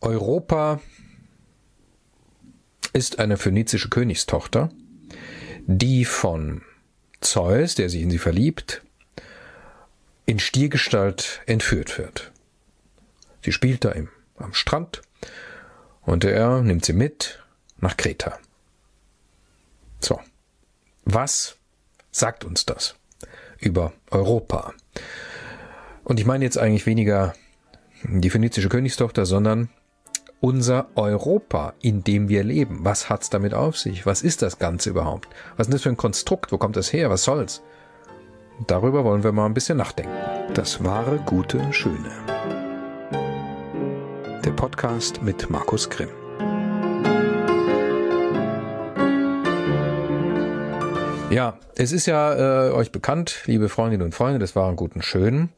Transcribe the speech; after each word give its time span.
Europa 0.00 0.80
ist 2.92 3.18
eine 3.18 3.36
phönizische 3.36 3.88
Königstochter, 3.88 4.70
die 5.66 6.04
von 6.04 6.62
Zeus, 7.20 7.74
der 7.74 7.90
sich 7.90 8.02
in 8.02 8.10
sie 8.10 8.18
verliebt, 8.18 8.82
in 10.26 10.38
Stiergestalt 10.38 11.42
entführt 11.46 11.98
wird. 11.98 12.32
Sie 13.44 13.52
spielt 13.52 13.84
da 13.84 13.90
im, 13.92 14.08
am 14.36 14.54
Strand 14.54 15.02
und 16.02 16.24
er 16.24 16.62
nimmt 16.62 16.84
sie 16.84 16.92
mit 16.92 17.42
nach 17.78 17.96
Kreta. 17.96 18.38
So. 20.00 20.20
Was 21.04 21.56
sagt 22.10 22.44
uns 22.44 22.66
das 22.66 22.94
über 23.58 23.92
Europa? 24.10 24.74
Und 26.04 26.20
ich 26.20 26.26
meine 26.26 26.44
jetzt 26.44 26.58
eigentlich 26.58 26.86
weniger 26.86 27.34
die 28.04 28.30
phönizische 28.30 28.68
Königstochter, 28.68 29.26
sondern 29.26 29.70
unser 30.40 30.86
Europa, 30.94 31.74
in 31.80 32.04
dem 32.04 32.28
wir 32.28 32.44
leben. 32.44 32.80
Was 32.82 33.10
hat's 33.10 33.30
damit 33.30 33.54
auf 33.54 33.76
sich? 33.76 34.06
Was 34.06 34.22
ist 34.22 34.42
das 34.42 34.58
Ganze 34.58 34.90
überhaupt? 34.90 35.28
Was 35.56 35.66
ist 35.66 35.74
das 35.74 35.82
für 35.82 35.88
ein 35.88 35.96
Konstrukt? 35.96 36.52
Wo 36.52 36.58
kommt 36.58 36.76
das 36.76 36.92
her? 36.92 37.10
Was 37.10 37.24
soll's? 37.24 37.62
Darüber 38.66 39.04
wollen 39.04 39.22
wir 39.22 39.32
mal 39.32 39.46
ein 39.46 39.54
bisschen 39.54 39.78
nachdenken. 39.78 40.12
Das 40.54 40.82
wahre, 40.82 41.18
gute, 41.18 41.72
schöne. 41.72 42.10
Der 44.44 44.50
Podcast 44.52 45.22
mit 45.22 45.50
Markus 45.50 45.90
Grimm. 45.90 46.08
Ja, 51.30 51.58
es 51.74 51.92
ist 51.92 52.06
ja 52.06 52.68
äh, 52.68 52.72
euch 52.72 52.90
bekannt, 52.90 53.42
liebe 53.44 53.68
Freundinnen 53.68 54.02
und 54.02 54.14
Freunde 54.14 54.38
des 54.38 54.56
wahren 54.56 54.76
guten 54.76 55.02
Schönen, 55.02 55.50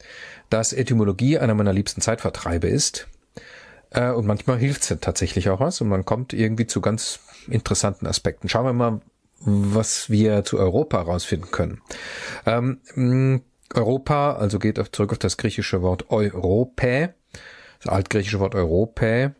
dass 0.48 0.72
Etymologie 0.72 1.38
einer 1.38 1.54
meiner 1.54 1.72
liebsten 1.72 2.00
Zeitvertreibe 2.00 2.66
ist. 2.66 3.06
Äh, 3.90 4.10
und 4.10 4.26
manchmal 4.26 4.58
hilft 4.58 4.82
es 4.82 5.00
tatsächlich 5.00 5.48
auch 5.50 5.60
was 5.60 5.80
und 5.80 5.88
man 5.88 6.04
kommt 6.04 6.32
irgendwie 6.32 6.66
zu 6.66 6.80
ganz 6.80 7.20
interessanten 7.48 8.06
Aspekten. 8.06 8.48
Schauen 8.48 8.66
wir 8.66 8.72
mal, 8.72 9.00
was 9.40 10.10
wir 10.10 10.44
zu 10.44 10.58
Europa 10.58 10.98
herausfinden 10.98 11.50
können. 11.50 11.80
Ähm, 12.46 13.42
Europa, 13.74 14.34
also 14.34 14.58
geht 14.58 14.78
auf, 14.78 14.92
zurück 14.92 15.12
auf 15.12 15.18
das 15.18 15.36
griechische 15.36 15.82
Wort 15.82 16.10
Europä, 16.10 17.14
das 17.82 17.92
altgriechische 17.92 18.40
Wort 18.40 18.54
Europä. 18.54 19.34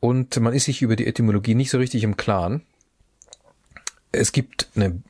Und 0.00 0.38
man 0.40 0.52
ist 0.52 0.64
sich 0.64 0.82
über 0.82 0.96
die 0.96 1.06
Etymologie 1.06 1.54
nicht 1.54 1.70
so 1.70 1.78
richtig 1.78 2.04
im 2.04 2.16
Klaren. 2.16 2.62
Es 4.12 4.32
gibt 4.32 4.68
eine 4.74 5.02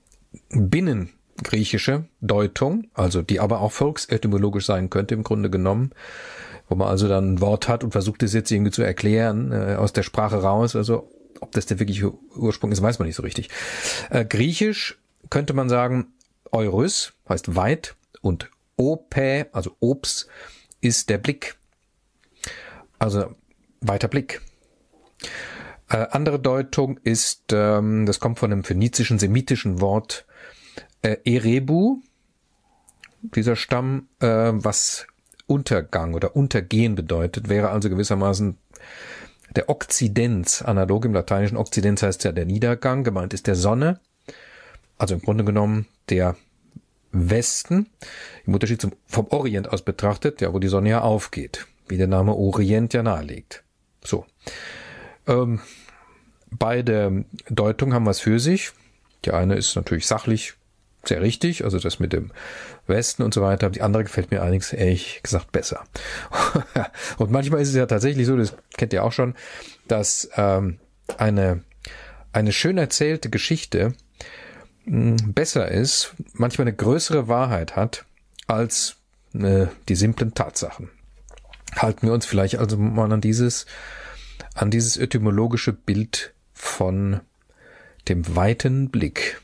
binnengriechische 0.50 2.04
Deutung, 2.20 2.88
also 2.94 3.22
die 3.22 3.40
aber 3.40 3.60
auch 3.60 3.72
volksetymologisch 3.72 4.66
sein 4.66 4.90
könnte 4.90 5.14
im 5.14 5.22
Grunde 5.22 5.50
genommen, 5.50 5.92
wo 6.68 6.74
man 6.74 6.88
also 6.88 7.08
dann 7.08 7.34
ein 7.34 7.40
Wort 7.40 7.68
hat 7.68 7.84
und 7.84 7.92
versucht 7.92 8.22
es 8.22 8.32
jetzt 8.32 8.50
irgendwie 8.50 8.72
zu 8.72 8.82
erklären 8.82 9.52
äh, 9.52 9.76
aus 9.76 9.92
der 9.92 10.02
Sprache 10.02 10.42
raus. 10.42 10.76
Also 10.76 11.10
ob 11.40 11.52
das 11.52 11.66
der 11.66 11.78
wirkliche 11.78 12.12
Ursprung 12.34 12.72
ist, 12.72 12.82
weiß 12.82 12.98
man 12.98 13.06
nicht 13.06 13.16
so 13.16 13.22
richtig. 13.22 13.50
Äh, 14.10 14.24
Griechisch 14.24 14.98
könnte 15.30 15.52
man 15.52 15.68
sagen, 15.68 16.08
Eurys 16.52 17.12
heißt 17.28 17.56
weit 17.56 17.94
und 18.20 18.50
Opä, 18.76 19.46
also 19.52 19.76
Ops, 19.80 20.26
ist 20.80 21.08
der 21.08 21.18
Blick. 21.18 21.56
Also 22.98 23.34
weiter 23.80 24.08
Blick. 24.08 24.40
Äh, 25.88 26.06
andere 26.10 26.38
Deutung 26.38 26.98
ist, 27.04 27.52
ähm, 27.52 28.06
das 28.06 28.20
kommt 28.20 28.38
von 28.38 28.52
einem 28.52 28.64
phönizischen, 28.64 29.18
semitischen 29.18 29.80
Wort 29.80 30.26
äh, 31.02 31.16
Erebu, 31.24 32.00
dieser 33.22 33.56
Stamm, 33.56 34.08
äh, 34.20 34.52
was 34.52 35.06
Untergang 35.46 36.14
oder 36.14 36.36
Untergehen 36.36 36.94
bedeutet, 36.94 37.48
wäre 37.48 37.70
also 37.70 37.88
gewissermaßen 37.88 38.58
der 39.54 39.68
Okzidenz, 39.68 40.62
analog 40.62 41.04
im 41.04 41.14
lateinischen 41.14 41.56
Okzidenz 41.56 42.02
heißt 42.02 42.24
ja 42.24 42.32
der 42.32 42.44
Niedergang, 42.44 43.04
gemeint 43.04 43.32
ist 43.32 43.46
der 43.46 43.54
Sonne, 43.54 44.00
also 44.98 45.14
im 45.14 45.22
Grunde 45.22 45.44
genommen 45.44 45.86
der 46.08 46.36
Westen, 47.12 47.88
im 48.44 48.54
Unterschied 48.54 48.80
zum, 48.80 48.92
vom 49.06 49.28
Orient 49.28 49.70
aus 49.70 49.82
betrachtet, 49.82 50.40
ja, 50.40 50.52
wo 50.52 50.58
die 50.58 50.68
Sonne 50.68 50.90
ja 50.90 51.00
aufgeht, 51.00 51.66
wie 51.88 51.96
der 51.96 52.08
Name 52.08 52.34
Orient 52.34 52.92
ja 52.92 53.02
nahelegt. 53.02 53.62
So. 54.04 54.26
Ähm, 55.26 55.60
beide 56.50 57.24
Deutungen 57.48 57.94
haben 57.94 58.06
was 58.06 58.20
für 58.20 58.38
sich. 58.38 58.72
Die 59.24 59.30
eine 59.30 59.54
ist 59.54 59.74
natürlich 59.76 60.06
sachlich 60.06 60.54
sehr 61.08 61.22
richtig, 61.22 61.64
also 61.64 61.78
das 61.78 61.98
mit 61.98 62.12
dem 62.12 62.30
Westen 62.86 63.22
und 63.22 63.34
so 63.34 63.42
weiter. 63.42 63.70
Die 63.70 63.82
andere 63.82 64.04
gefällt 64.04 64.30
mir 64.30 64.42
allerdings 64.42 64.72
ehrlich 64.72 65.20
gesagt 65.22 65.52
besser. 65.52 65.84
und 67.18 67.30
manchmal 67.30 67.60
ist 67.60 67.70
es 67.70 67.74
ja 67.74 67.86
tatsächlich 67.86 68.26
so, 68.26 68.36
das 68.36 68.54
kennt 68.76 68.92
ihr 68.92 69.04
auch 69.04 69.12
schon, 69.12 69.34
dass 69.88 70.28
ähm, 70.36 70.78
eine, 71.18 71.62
eine 72.32 72.52
schön 72.52 72.78
erzählte 72.78 73.30
Geschichte 73.30 73.94
mh, 74.84 75.20
hm, 75.20 75.34
besser 75.34 75.68
ist, 75.68 76.14
manchmal 76.32 76.66
eine 76.66 76.76
größere 76.76 77.28
Wahrheit 77.28 77.76
hat 77.76 78.04
als 78.46 78.96
äh, 79.34 79.66
die 79.88 79.96
simplen 79.96 80.34
Tatsachen. 80.34 80.90
Halten 81.74 82.06
wir 82.06 82.14
uns 82.14 82.26
vielleicht 82.26 82.58
also 82.58 82.76
mal 82.76 83.12
an 83.12 83.20
dieses, 83.20 83.66
an 84.54 84.70
dieses 84.70 84.96
etymologische 84.96 85.72
Bild 85.72 86.32
von 86.54 87.20
dem 88.08 88.36
weiten 88.36 88.90
Blick. 88.90 89.40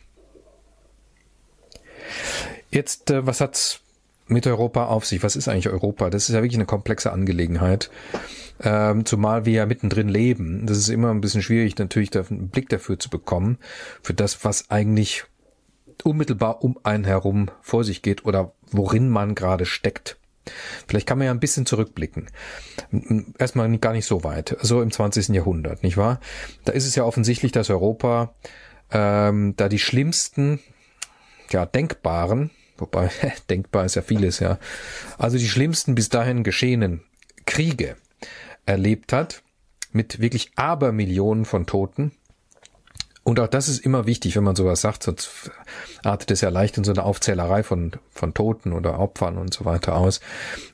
Jetzt, 2.72 3.10
äh, 3.10 3.26
was 3.26 3.40
hat's 3.40 3.80
mit 4.26 4.46
Europa 4.46 4.86
auf 4.86 5.04
sich? 5.04 5.22
Was 5.22 5.36
ist 5.36 5.46
eigentlich 5.48 5.68
Europa? 5.68 6.10
Das 6.10 6.28
ist 6.28 6.34
ja 6.34 6.42
wirklich 6.42 6.56
eine 6.56 6.66
komplexe 6.66 7.12
Angelegenheit. 7.12 7.90
Ähm, 8.62 9.04
zumal 9.04 9.44
wir 9.44 9.52
ja 9.52 9.66
mittendrin 9.66 10.08
leben. 10.08 10.66
Das 10.66 10.78
ist 10.78 10.88
immer 10.88 11.10
ein 11.10 11.20
bisschen 11.20 11.42
schwierig, 11.42 11.76
natürlich 11.76 12.16
einen 12.16 12.48
Blick 12.48 12.68
dafür 12.68 12.98
zu 12.98 13.10
bekommen, 13.10 13.58
für 14.02 14.14
das, 14.14 14.44
was 14.44 14.70
eigentlich 14.70 15.24
unmittelbar 16.02 16.64
um 16.64 16.78
einen 16.82 17.04
herum 17.04 17.50
vor 17.60 17.84
sich 17.84 18.02
geht 18.02 18.24
oder 18.24 18.52
worin 18.70 19.08
man 19.08 19.34
gerade 19.34 19.66
steckt. 19.66 20.16
Vielleicht 20.88 21.06
kann 21.06 21.18
man 21.18 21.26
ja 21.26 21.30
ein 21.30 21.40
bisschen 21.40 21.66
zurückblicken. 21.66 22.28
Erstmal 23.38 23.76
gar 23.78 23.92
nicht 23.92 24.06
so 24.06 24.24
weit. 24.24 24.56
So 24.60 24.82
im 24.82 24.90
20. 24.90 25.28
Jahrhundert, 25.28 25.82
nicht 25.82 25.96
wahr? 25.96 26.18
Da 26.64 26.72
ist 26.72 26.86
es 26.86 26.96
ja 26.96 27.04
offensichtlich, 27.04 27.52
dass 27.52 27.70
Europa 27.70 28.34
ähm, 28.90 29.54
da 29.56 29.68
die 29.68 29.78
schlimmsten, 29.78 30.58
ja, 31.50 31.66
denkbaren 31.66 32.50
Wobei, 32.82 33.10
denkbar 33.50 33.84
ist 33.84 33.94
ja 33.94 34.02
vieles, 34.02 34.40
ja. 34.40 34.58
Also 35.16 35.38
die 35.38 35.48
schlimmsten 35.48 35.94
bis 35.94 36.08
dahin 36.08 36.42
geschehenen 36.42 37.02
Kriege 37.46 37.96
erlebt 38.66 39.12
hat, 39.12 39.42
mit 39.92 40.20
wirklich 40.20 40.50
Abermillionen 40.56 41.44
von 41.44 41.64
Toten, 41.64 42.10
und 43.24 43.38
auch 43.38 43.46
das 43.46 43.68
ist 43.68 43.84
immer 43.84 44.06
wichtig, 44.06 44.34
wenn 44.34 44.42
man 44.42 44.56
sowas 44.56 44.80
sagt, 44.80 45.04
sonst 45.04 45.50
artet 46.02 46.32
es 46.32 46.40
ja 46.40 46.48
leicht 46.48 46.76
in 46.76 46.82
so 46.82 46.90
eine 46.90 47.04
Aufzählerei 47.04 47.62
von, 47.62 47.92
von 48.10 48.34
Toten 48.34 48.72
oder 48.72 48.98
Opfern 48.98 49.38
und 49.38 49.54
so 49.54 49.64
weiter 49.64 49.96
aus. 49.96 50.20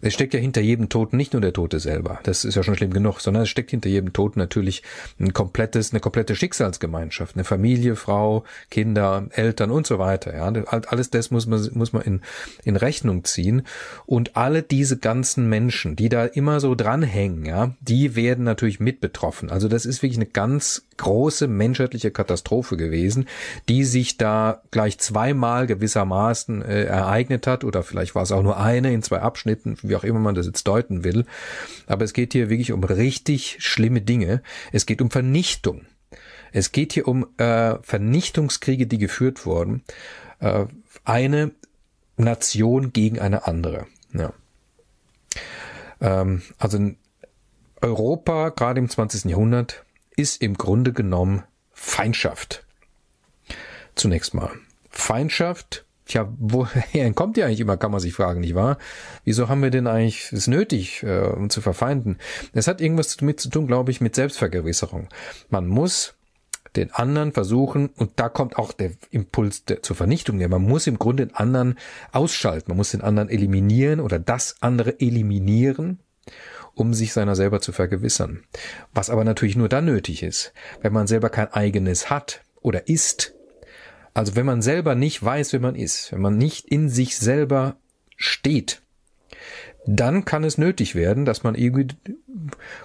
Es 0.01 0.15
steckt 0.15 0.33
ja 0.33 0.41
hinter 0.41 0.63
jedem 0.63 0.89
Toten 0.89 1.19
nicht 1.19 1.35
nur 1.35 1.43
der 1.43 1.53
Tote 1.53 1.79
selber, 1.79 2.21
das 2.23 2.47
ist 2.47 2.55
ja 2.55 2.63
schon 2.63 2.77
schlimm 2.77 2.93
genug, 2.93 3.21
sondern 3.21 3.43
es 3.43 3.51
steckt 3.51 3.71
hinter 3.71 3.91
jedem 3.91 4.15
Toten 4.15 4.39
natürlich 4.39 4.83
ein 5.21 5.35
komplettes, 5.35 5.93
eine 5.93 6.01
komplette 6.01 6.35
Schicksalsgemeinschaft, 6.35 7.37
eine 7.37 7.45
Familie, 7.45 7.97
Frau, 7.97 8.45
Kinder, 8.71 9.27
Eltern 9.31 9.71
und 9.71 9.87
so 9.87 9.99
weiter. 9.99 10.35
Ja, 10.35 10.51
alles 10.89 11.11
das 11.11 11.31
muss 11.31 11.47
man, 11.47 11.69
muss 11.75 11.93
man 11.93 12.03
in, 12.03 12.23
in 12.65 12.77
Rechnung 12.77 13.25
ziehen. 13.25 13.63
Und 14.07 14.37
alle 14.37 14.63
diese 14.63 14.97
ganzen 14.97 15.49
Menschen, 15.49 15.97
die 15.97 16.09
da 16.09 16.25
immer 16.25 16.61
so 16.61 16.75
dranhängen, 16.75 17.45
ja, 17.45 17.75
die 17.81 18.17
werden 18.17 18.45
natürlich 18.45 18.81
mit 18.81 19.01
betroffen. 19.01 19.51
Also 19.51 19.69
das 19.69 19.85
ist 19.85 20.03
wirklich 20.03 20.19
eine 20.19 20.27
ganz 20.27 20.88
große 20.99 21.49
menschheitliche 21.49 22.11
Katastrophe 22.11 22.77
gewesen, 22.77 23.27
die 23.69 23.85
sich 23.85 24.19
da 24.19 24.63
gleich 24.71 24.99
zweimal 24.99 25.67
gewissermaßen 25.67 26.63
äh, 26.63 26.85
ereignet 26.85 27.47
hat 27.47 27.65
oder 27.65 27.83
vielleicht 27.83 28.15
war 28.15 28.23
es 28.23 28.33
auch 28.33 28.43
nur 28.43 28.59
eine 28.59 28.93
in 28.93 29.03
zwei 29.03 29.21
Abschnitten, 29.21 29.79
wie 29.83 29.97
auch 29.97 30.05
immer 30.05 30.21
man 30.21 30.35
das 30.35 30.47
jetzt 30.47 30.69
deuten 30.69 31.05
will. 31.05 31.25
Aber 31.87 32.05
es 32.05 32.13
geht 32.13 32.33
hier 32.33 32.51
wirklich 32.51 32.73
um 32.73 32.85
richtig 32.85 33.57
schlimme 33.61 34.03
Dinge. 34.03 34.43
Es 34.73 34.87
geht 34.87 35.01
um 35.01 35.11
Vernichtung. 35.11 35.87
Es 36.53 36.73
geht 36.73 36.93
hier 36.93 37.09
um 37.09 37.27
äh, 37.39 37.77
Vernichtungskriege, 37.83 38.87
die 38.87 38.99
geführt 38.99 39.47
wurden. 39.47 39.83
Äh, 40.41 40.67
eine 41.05 41.53
Nation 42.17 42.93
gegen 42.93 43.19
eine 43.19 43.47
andere. 43.47 43.87
Ja. 44.13 44.33
Ähm, 46.01 46.43
also 46.59 46.79
Europa, 47.81 48.51
gerade 48.51 48.81
im 48.81 48.89
20. 48.89 49.31
Jahrhundert, 49.31 49.85
ist 50.19 50.43
im 50.43 50.55
Grunde 50.55 50.93
genommen 50.93 51.45
Feindschaft. 51.73 52.67
Zunächst 53.95 54.35
mal. 54.35 54.51
Feindschaft, 54.91 55.87
tja, 56.07 56.33
woher 56.39 57.13
kommt 57.15 57.37
die 57.37 57.45
eigentlich 57.45 57.61
immer, 57.61 57.77
kann 57.77 57.93
man 57.93 58.01
sich 58.01 58.15
fragen, 58.15 58.41
nicht 58.41 58.57
wahr? 58.57 58.79
Wieso 59.25 59.49
haben 59.49 59.63
wir 59.63 59.71
denn 59.71 59.87
eigentlich 59.87 60.33
es 60.33 60.49
nötig, 60.49 61.05
äh, 61.05 61.21
um 61.21 61.51
zu 61.51 61.61
verfeinden? 61.61 62.19
Es 62.53 62.67
hat 62.67 62.81
irgendwas 62.81 63.17
damit 63.17 63.39
zu 63.39 63.49
tun, 63.49 63.69
glaube 63.69 63.93
ich, 63.93 64.01
mit 64.01 64.17
Selbstvergewisserung. 64.17 65.09
Man 65.51 65.69
muss 65.69 66.15
den 66.75 66.93
anderen 66.93 67.33
versuchen, 67.33 67.91
und 67.97 68.13
da 68.17 68.29
kommt 68.29 68.59
auch 68.59 68.73
der 68.73 68.93
Impuls 69.11 69.65
der, 69.65 69.83
zur 69.83 69.97
Vernichtung 69.97 70.39
her, 70.39 70.49
man 70.49 70.63
muss 70.63 70.87
im 70.87 70.99
Grunde 70.99 71.27
den 71.27 71.35
anderen 71.35 71.79
ausschalten, 72.13 72.71
man 72.71 72.77
muss 72.77 72.91
den 72.91 73.03
anderen 73.03 73.29
eliminieren 73.29 74.01
oder 74.01 74.19
das 74.19 74.57
andere 74.61 75.01
eliminieren, 75.01 76.01
um 76.79 76.95
sich 76.95 77.13
seiner 77.13 77.35
selber 77.35 77.61
zu 77.61 77.73
vergewissern. 77.73 78.45
Was 78.95 79.11
aber 79.11 79.25
natürlich 79.25 79.57
nur 79.57 79.69
dann 79.69 79.85
nötig 79.85 80.23
ist, 80.23 80.53
wenn 80.81 80.93
man 80.93 81.07
selber 81.07 81.29
kein 81.29 81.53
eigenes 81.53 82.09
hat 82.09 82.43
oder 82.61 82.89
ist. 82.89 83.35
Also 84.15 84.37
wenn 84.37 84.47
man 84.47 84.63
selber 84.63 84.95
nicht 84.95 85.23
weiß, 85.23 85.53
wer 85.53 85.61
man 85.61 85.75
ist, 85.75 86.13
wenn 86.13 86.21
man 86.21 86.39
nicht 86.39 86.67
in 86.67 86.89
sich 86.89 87.19
selber 87.19 87.77
steht, 88.17 88.83
dann 89.87 90.25
kann 90.25 90.45
es 90.45 90.59
nötig 90.59 90.95
werden, 90.95 91.25
dass 91.25 91.43
man 91.43 91.55
irgendwie 91.55 91.89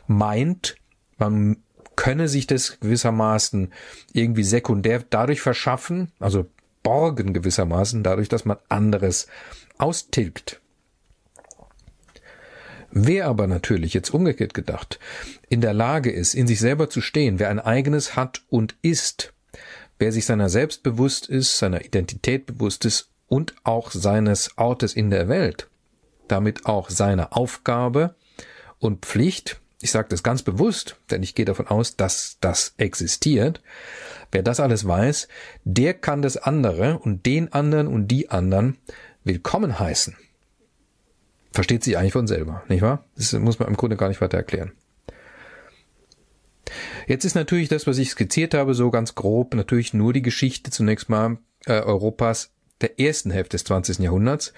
meint, 0.07 0.75
man 1.17 1.57
könne 1.95 2.27
sich 2.27 2.47
das 2.47 2.79
gewissermaßen 2.79 3.71
irgendwie 4.11 4.43
sekundär 4.43 5.03
dadurch 5.07 5.41
verschaffen, 5.41 6.11
also 6.19 6.47
borgen 6.81 7.33
gewissermaßen, 7.33 8.03
dadurch, 8.03 8.29
dass 8.29 8.45
man 8.45 8.57
anderes 8.69 9.27
austilgt. 9.77 10.62
Wer 12.95 13.25
aber 13.25 13.47
natürlich, 13.47 13.95
jetzt 13.95 14.11
umgekehrt 14.11 14.53
gedacht, 14.53 14.99
in 15.49 15.61
der 15.61 15.73
Lage 15.73 16.11
ist, 16.11 16.35
in 16.35 16.45
sich 16.45 16.59
selber 16.59 16.91
zu 16.91 17.01
stehen, 17.01 17.39
wer 17.39 17.49
ein 17.49 17.59
eigenes 17.59 18.15
hat 18.15 18.43
und 18.49 18.75
ist, 18.83 19.33
wer 19.97 20.11
sich 20.11 20.27
seiner 20.27 20.47
selbst 20.47 20.83
bewusst 20.83 21.27
ist, 21.27 21.57
seiner 21.57 21.83
Identität 21.83 22.45
bewusst 22.45 22.85
ist 22.85 23.09
und 23.27 23.55
auch 23.63 23.89
seines 23.89 24.59
Ortes 24.59 24.93
in 24.93 25.09
der 25.09 25.27
Welt, 25.27 25.69
damit 26.27 26.67
auch 26.67 26.91
seine 26.91 27.31
Aufgabe 27.31 28.13
und 28.77 29.07
Pflicht, 29.07 29.59
ich 29.81 29.89
sage 29.89 30.09
das 30.09 30.21
ganz 30.21 30.43
bewusst, 30.43 30.97
denn 31.09 31.23
ich 31.23 31.33
gehe 31.33 31.45
davon 31.45 31.67
aus, 31.67 31.95
dass 31.95 32.37
das 32.41 32.75
existiert, 32.77 33.63
wer 34.31 34.43
das 34.43 34.59
alles 34.59 34.87
weiß, 34.87 35.29
der 35.63 35.95
kann 35.95 36.21
das 36.21 36.37
andere 36.37 36.99
und 36.99 37.25
den 37.25 37.51
anderen 37.53 37.87
und 37.87 38.09
die 38.09 38.29
anderen 38.29 38.77
willkommen 39.23 39.79
heißen 39.79 40.15
versteht 41.53 41.83
sich 41.83 41.97
eigentlich 41.97 42.13
von 42.13 42.27
selber, 42.27 42.63
nicht 42.67 42.81
wahr? 42.81 43.05
Das 43.15 43.31
muss 43.33 43.59
man 43.59 43.69
im 43.69 43.77
Grunde 43.77 43.95
gar 43.95 44.09
nicht 44.09 44.19
weiter 44.19 44.37
erklären. 44.37 44.73
Jetzt 47.07 47.25
ist 47.25 47.35
natürlich 47.35 47.69
das, 47.69 47.87
was 47.87 47.97
ich 47.97 48.09
skizziert 48.09 48.53
habe, 48.53 48.73
so 48.73 48.89
ganz 48.89 49.15
grob, 49.15 49.53
natürlich 49.53 49.93
nur 49.93 50.13
die 50.13 50.21
Geschichte 50.21 50.71
zunächst 50.71 51.09
mal 51.09 51.37
äh, 51.65 51.79
Europas 51.79 52.51
der 52.81 52.99
ersten 52.99 53.31
Hälfte 53.31 53.55
des 53.55 53.65
20. 53.65 53.99
Jahrhunderts 53.99 54.53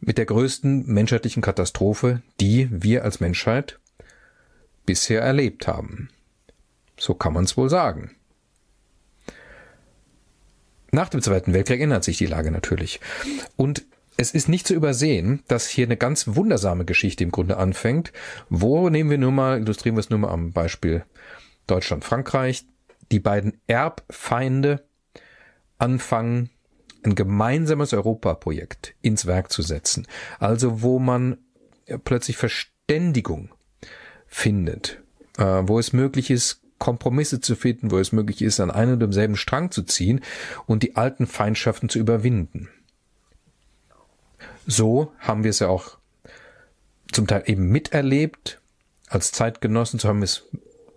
mit 0.00 0.18
der 0.18 0.26
größten 0.26 0.86
menschheitlichen 0.86 1.42
Katastrophe, 1.42 2.22
die 2.40 2.68
wir 2.70 3.04
als 3.04 3.20
Menschheit 3.20 3.78
bisher 4.84 5.20
erlebt 5.20 5.66
haben. 5.66 6.08
So 6.98 7.14
kann 7.14 7.32
man 7.32 7.44
es 7.44 7.56
wohl 7.56 7.68
sagen. 7.68 8.12
Nach 10.92 11.08
dem 11.08 11.20
Zweiten 11.20 11.52
Weltkrieg 11.52 11.80
ändert 11.80 12.04
sich 12.04 12.16
die 12.16 12.26
Lage 12.26 12.50
natürlich. 12.50 13.00
Und 13.56 13.84
es 14.16 14.32
ist 14.32 14.48
nicht 14.48 14.66
zu 14.66 14.74
übersehen, 14.74 15.42
dass 15.48 15.68
hier 15.68 15.86
eine 15.86 15.96
ganz 15.96 16.24
wundersame 16.28 16.84
Geschichte 16.84 17.24
im 17.24 17.30
Grunde 17.30 17.56
anfängt. 17.58 18.12
Wo 18.48 18.88
nehmen 18.88 19.10
wir 19.10 19.18
nur 19.18 19.32
mal, 19.32 19.58
illustrieren 19.58 19.96
wir 19.96 20.00
es 20.00 20.10
nur 20.10 20.18
mal 20.18 20.30
am 20.30 20.52
Beispiel 20.52 21.04
Deutschland, 21.66 22.04
Frankreich, 22.04 22.64
die 23.12 23.20
beiden 23.20 23.60
Erbfeinde 23.66 24.84
anfangen, 25.78 26.50
ein 27.04 27.14
gemeinsames 27.14 27.92
Europaprojekt 27.92 28.94
ins 29.02 29.26
Werk 29.26 29.52
zu 29.52 29.62
setzen. 29.62 30.06
Also 30.38 30.82
wo 30.82 30.98
man 30.98 31.38
plötzlich 32.04 32.36
Verständigung 32.36 33.50
findet, 34.26 35.02
äh, 35.38 35.44
wo 35.44 35.78
es 35.78 35.92
möglich 35.92 36.30
ist, 36.30 36.62
Kompromisse 36.78 37.40
zu 37.40 37.54
finden, 37.54 37.90
wo 37.90 37.98
es 37.98 38.12
möglich 38.12 38.42
ist, 38.42 38.60
an 38.60 38.70
einem 38.70 38.94
und 38.94 39.00
demselben 39.00 39.36
Strang 39.36 39.70
zu 39.70 39.82
ziehen 39.82 40.20
und 40.66 40.82
die 40.82 40.96
alten 40.96 41.26
Feindschaften 41.26 41.88
zu 41.88 41.98
überwinden. 41.98 42.68
So 44.66 45.12
haben 45.18 45.44
wir 45.44 45.50
es 45.50 45.60
ja 45.60 45.68
auch 45.68 45.96
zum 47.12 47.26
Teil 47.26 47.44
eben 47.46 47.68
miterlebt, 47.68 48.60
als 49.08 49.30
Zeitgenossen, 49.30 49.98
so 50.00 50.08
haben 50.08 50.18
wir 50.18 50.24
es 50.24 50.44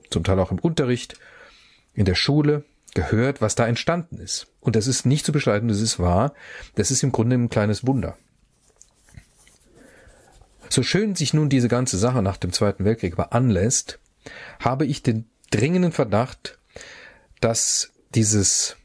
zum 0.09 0.23
Teil 0.23 0.39
auch 0.39 0.51
im 0.51 0.59
Unterricht, 0.59 1.19
in 1.93 2.05
der 2.05 2.15
Schule 2.15 2.63
gehört, 2.95 3.41
was 3.41 3.55
da 3.55 3.67
entstanden 3.67 4.17
ist. 4.17 4.47
Und 4.59 4.75
das 4.75 4.87
ist 4.87 5.05
nicht 5.05 5.25
zu 5.25 5.31
beschreiben, 5.31 5.67
das 5.67 5.79
ist 5.79 5.99
wahr, 5.99 6.33
das 6.75 6.89
ist 6.91 7.03
im 7.03 7.11
Grunde 7.11 7.35
ein 7.35 7.49
kleines 7.49 7.85
Wunder. 7.85 8.17
So 10.69 10.83
schön 10.83 11.15
sich 11.15 11.33
nun 11.33 11.49
diese 11.49 11.67
ganze 11.67 11.97
Sache 11.97 12.21
nach 12.21 12.37
dem 12.37 12.51
Zweiten 12.51 12.85
Weltkrieg 12.85 13.13
aber 13.13 13.33
anlässt, 13.33 13.99
habe 14.59 14.85
ich 14.85 15.03
den 15.03 15.29
dringenden 15.51 15.91
Verdacht, 15.91 16.59
dass 17.41 17.91
dieses 18.13 18.75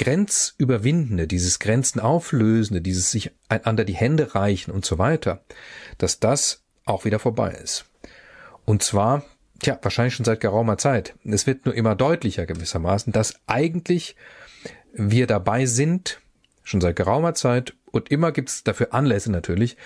Grenzüberwindende, 0.00 1.26
dieses 1.26 1.58
Grenzenauflösende, 1.58 2.80
dieses 2.80 3.10
sich 3.10 3.32
einander 3.50 3.84
die 3.84 3.94
Hände 3.94 4.34
reichen 4.34 4.70
und 4.70 4.86
so 4.86 4.96
weiter, 4.96 5.44
dass 5.98 6.20
das 6.20 6.62
auch 6.86 7.04
wieder 7.04 7.18
vorbei 7.18 7.50
ist. 7.50 7.84
Und 8.64 8.82
zwar, 8.82 9.24
tja, 9.58 9.78
wahrscheinlich 9.82 10.14
schon 10.14 10.24
seit 10.24 10.40
geraumer 10.40 10.78
Zeit. 10.78 11.14
Es 11.24 11.46
wird 11.46 11.66
nur 11.66 11.74
immer 11.74 11.96
deutlicher 11.96 12.46
gewissermaßen, 12.46 13.12
dass 13.12 13.34
eigentlich 13.46 14.16
wir 14.94 15.26
dabei 15.26 15.66
sind, 15.66 16.22
schon 16.62 16.80
seit 16.80 16.96
geraumer 16.96 17.34
Zeit, 17.34 17.74
und 17.90 18.10
immer 18.10 18.32
gibt 18.32 18.48
es 18.48 18.64
dafür 18.64 18.94
Anlässe 18.94 19.30
natürlich, 19.30 19.76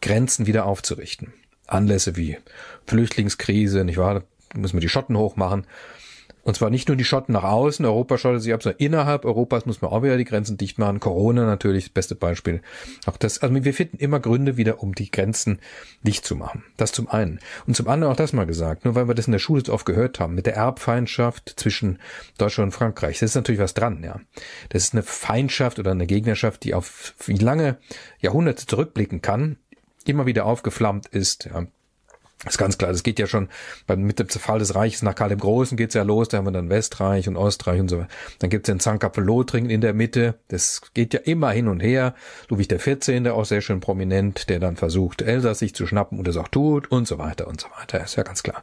Grenzen 0.00 0.46
wieder 0.46 0.66
aufzurichten. 0.66 1.32
Anlässe 1.66 2.14
wie 2.14 2.38
Flüchtlingskrise, 2.86 3.82
nicht 3.82 3.98
wahr? 3.98 4.22
Da 4.52 4.58
müssen 4.58 4.74
wir 4.74 4.80
die 4.80 4.88
Schotten 4.88 5.16
hochmachen. 5.16 5.66
Und 6.44 6.56
zwar 6.56 6.70
nicht 6.70 6.88
nur 6.88 6.96
die 6.96 7.04
Schotten 7.04 7.32
nach 7.32 7.42
außen, 7.42 7.84
Europa 7.84 8.18
schottet 8.18 8.42
sich 8.42 8.52
ab, 8.52 8.62
sondern 8.62 8.78
innerhalb 8.78 9.24
Europas 9.24 9.64
muss 9.64 9.80
man 9.80 9.90
auch 9.90 10.02
wieder 10.02 10.18
die 10.18 10.24
Grenzen 10.24 10.58
dicht 10.58 10.78
machen. 10.78 11.00
Corona 11.00 11.46
natürlich, 11.46 11.84
das 11.84 11.92
beste 11.92 12.14
Beispiel. 12.14 12.60
Auch 13.06 13.16
das, 13.16 13.38
also 13.38 13.64
wir 13.64 13.74
finden 13.74 13.96
immer 13.96 14.20
Gründe 14.20 14.56
wieder, 14.56 14.82
um 14.82 14.94
die 14.94 15.10
Grenzen 15.10 15.58
dicht 16.02 16.26
zu 16.26 16.36
machen. 16.36 16.62
Das 16.76 16.92
zum 16.92 17.08
einen. 17.08 17.40
Und 17.66 17.76
zum 17.76 17.88
anderen 17.88 18.12
auch 18.12 18.16
das 18.16 18.34
mal 18.34 18.46
gesagt, 18.46 18.84
nur 18.84 18.94
weil 18.94 19.08
wir 19.08 19.14
das 19.14 19.26
in 19.26 19.32
der 19.32 19.38
Schule 19.38 19.62
so 19.64 19.72
oft 19.72 19.86
gehört 19.86 20.20
haben, 20.20 20.34
mit 20.34 20.44
der 20.46 20.54
Erbfeindschaft 20.54 21.54
zwischen 21.56 21.98
Deutschland 22.36 22.68
und 22.68 22.78
Frankreich. 22.78 23.20
Das 23.20 23.30
ist 23.30 23.36
natürlich 23.36 23.60
was 23.60 23.74
dran, 23.74 24.02
ja. 24.04 24.20
Das 24.68 24.84
ist 24.84 24.92
eine 24.92 25.02
Feindschaft 25.02 25.78
oder 25.78 25.92
eine 25.92 26.06
Gegnerschaft, 26.06 26.64
die 26.64 26.74
auf 26.74 27.14
wie 27.24 27.38
lange 27.38 27.78
Jahrhunderte 28.20 28.66
zurückblicken 28.66 29.22
kann, 29.22 29.56
immer 30.04 30.26
wieder 30.26 30.44
aufgeflammt 30.44 31.06
ist, 31.06 31.46
ja. 31.46 31.66
Das 32.44 32.54
ist 32.54 32.58
ganz 32.58 32.78
klar, 32.78 32.92
das 32.92 33.02
geht 33.02 33.18
ja 33.18 33.26
schon 33.26 33.48
beim, 33.86 34.02
mit 34.02 34.18
dem 34.18 34.28
Zerfall 34.28 34.58
des 34.58 34.74
Reiches 34.74 35.02
nach 35.02 35.14
Karl 35.14 35.30
dem 35.30 35.38
Großen 35.38 35.76
geht's 35.76 35.94
ja 35.94 36.02
los, 36.02 36.28
da 36.28 36.38
haben 36.38 36.46
wir 36.46 36.52
dann 36.52 36.68
Westreich 36.68 37.28
und 37.28 37.36
Ostreich 37.36 37.80
und 37.80 37.88
so 37.88 37.98
weiter. 37.98 38.08
Dann 38.38 38.50
gibt's 38.50 38.66
den 38.66 38.80
Zankapfel-Lothringen 38.80 39.70
in 39.70 39.80
der 39.80 39.94
Mitte, 39.94 40.38
das 40.48 40.82
geht 40.92 41.14
ja 41.14 41.20
immer 41.20 41.50
hin 41.50 41.68
und 41.68 41.80
her. 41.80 42.14
Ludwig 42.48 42.68
der 42.68 42.80
14., 42.80 43.26
auch 43.28 43.44
sehr 43.44 43.62
schön 43.62 43.80
prominent, 43.80 44.48
der 44.48 44.60
dann 44.60 44.76
versucht, 44.76 45.22
Elsass 45.22 45.58
sich 45.58 45.74
zu 45.74 45.86
schnappen 45.86 46.18
und 46.18 46.28
es 46.28 46.36
auch 46.36 46.48
tut 46.48 46.90
und 46.90 47.08
so 47.08 47.18
weiter 47.18 47.46
und 47.48 47.60
so 47.60 47.68
weiter, 47.78 48.02
ist 48.04 48.16
ja 48.16 48.22
ganz 48.22 48.42
klar. 48.42 48.62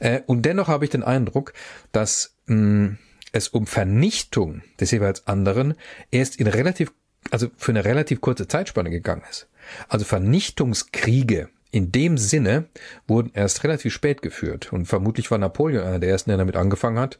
Äh, 0.00 0.20
und 0.26 0.42
dennoch 0.42 0.68
habe 0.68 0.84
ich 0.84 0.90
den 0.90 1.02
Eindruck, 1.02 1.52
dass 1.92 2.34
mh, 2.46 2.96
es 3.32 3.48
um 3.48 3.66
Vernichtung 3.66 4.62
des 4.80 4.90
jeweils 4.90 5.26
anderen 5.26 5.74
erst 6.10 6.36
in 6.36 6.46
relativ, 6.46 6.92
also 7.30 7.48
für 7.56 7.72
eine 7.72 7.84
relativ 7.84 8.20
kurze 8.20 8.48
Zeitspanne 8.48 8.90
gegangen 8.90 9.22
ist. 9.28 9.48
Also 9.88 10.04
Vernichtungskriege 10.04 11.48
in 11.74 11.90
dem 11.90 12.18
Sinne 12.18 12.66
wurden 13.08 13.32
erst 13.34 13.64
relativ 13.64 13.92
spät 13.92 14.22
geführt. 14.22 14.72
Und 14.72 14.86
vermutlich 14.86 15.28
war 15.32 15.38
Napoleon 15.38 15.84
einer 15.84 15.98
der 15.98 16.10
ersten, 16.10 16.30
der 16.30 16.36
damit 16.36 16.54
angefangen 16.54 17.00
hat, 17.00 17.18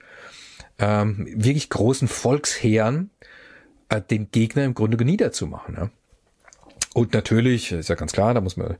ähm, 0.79 1.27
wirklich 1.29 1.69
großen 1.71 2.07
Volksheeren 2.07 3.11
äh, 3.89 4.01
den 4.01 4.31
Gegner 4.31 4.65
im 4.65 4.75
Grunde 4.75 5.05
niederzumachen. 5.05 5.75
Ja. 5.75 5.91
Und 6.95 7.15
natürlich, 7.15 7.73
ist 7.73 7.89
ja 7.89 7.97
ganz 7.97 8.13
klar, 8.13 8.33
da 8.33 8.41
muss 8.41 8.57
man 8.57 8.77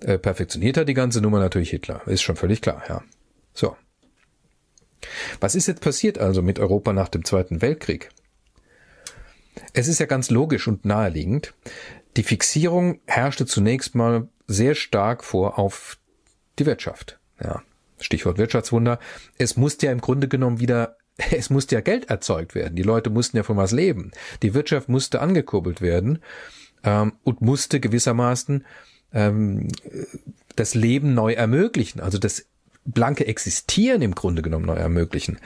äh, 0.00 0.18
perfektionierter 0.18 0.84
die 0.84 0.92
ganze 0.92 1.22
Nummer 1.22 1.38
natürlich 1.38 1.70
Hitler. 1.70 2.06
Ist 2.06 2.20
schon 2.20 2.36
völlig 2.36 2.60
klar, 2.60 2.82
ja. 2.86 3.02
So. 3.54 3.78
Was 5.40 5.54
ist 5.54 5.68
jetzt 5.68 5.80
passiert 5.80 6.18
also 6.18 6.42
mit 6.42 6.58
Europa 6.58 6.92
nach 6.92 7.08
dem 7.08 7.24
Zweiten 7.24 7.62
Weltkrieg? 7.62 8.10
Es 9.72 9.88
ist 9.88 10.00
ja 10.00 10.06
ganz 10.06 10.28
logisch 10.28 10.68
und 10.68 10.84
naheliegend. 10.84 11.54
Die 12.16 12.22
Fixierung 12.22 13.00
herrschte 13.06 13.46
zunächst 13.46 13.94
mal 13.94 14.28
sehr 14.46 14.74
stark 14.74 15.24
vor 15.24 15.58
auf 15.58 15.98
die 16.58 16.66
Wirtschaft. 16.66 17.18
Ja, 17.42 17.62
Stichwort 17.98 18.38
Wirtschaftswunder. 18.38 18.98
Es 19.38 19.56
musste 19.56 19.86
ja 19.86 19.92
im 19.92 20.00
Grunde 20.00 20.28
genommen 20.28 20.60
wieder 20.60 20.96
es 21.30 21.50
musste 21.50 21.76
ja 21.76 21.80
Geld 21.80 22.10
erzeugt 22.10 22.54
werden. 22.54 22.76
Die 22.76 22.82
Leute 22.82 23.10
mussten 23.10 23.36
ja 23.36 23.42
von 23.42 23.56
was 23.56 23.72
leben. 23.72 24.12
Die 24.42 24.54
Wirtschaft 24.54 24.88
musste 24.88 25.20
angekurbelt 25.20 25.80
werden 25.80 26.20
ähm, 26.82 27.12
und 27.22 27.40
musste 27.40 27.80
gewissermaßen 27.80 28.64
ähm, 29.12 29.68
das 30.56 30.74
Leben 30.74 31.14
neu 31.14 31.32
ermöglichen. 31.32 32.00
Also 32.00 32.18
das 32.18 32.46
blanke 32.84 33.26
Existieren 33.26 34.02
im 34.02 34.14
Grunde 34.14 34.42
genommen 34.42 34.66
neu 34.66 34.74
ermöglichen. 34.74 35.38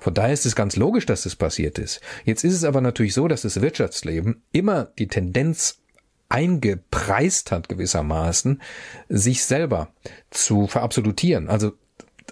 Von 0.00 0.14
daher 0.14 0.32
ist 0.32 0.46
es 0.46 0.56
ganz 0.56 0.76
logisch, 0.76 1.04
dass 1.04 1.24
das 1.24 1.36
passiert 1.36 1.78
ist. 1.78 2.00
Jetzt 2.24 2.44
ist 2.44 2.54
es 2.54 2.64
aber 2.64 2.80
natürlich 2.80 3.12
so, 3.12 3.28
dass 3.28 3.42
das 3.42 3.60
Wirtschaftsleben 3.60 4.42
immer 4.52 4.84
die 4.98 5.08
Tendenz 5.08 5.80
eingepreist 6.28 7.52
hat 7.52 7.68
gewissermaßen, 7.68 8.60
sich 9.08 9.44
selber 9.44 9.88
zu 10.30 10.66
verabsolutieren, 10.66 11.48
also 11.48 11.72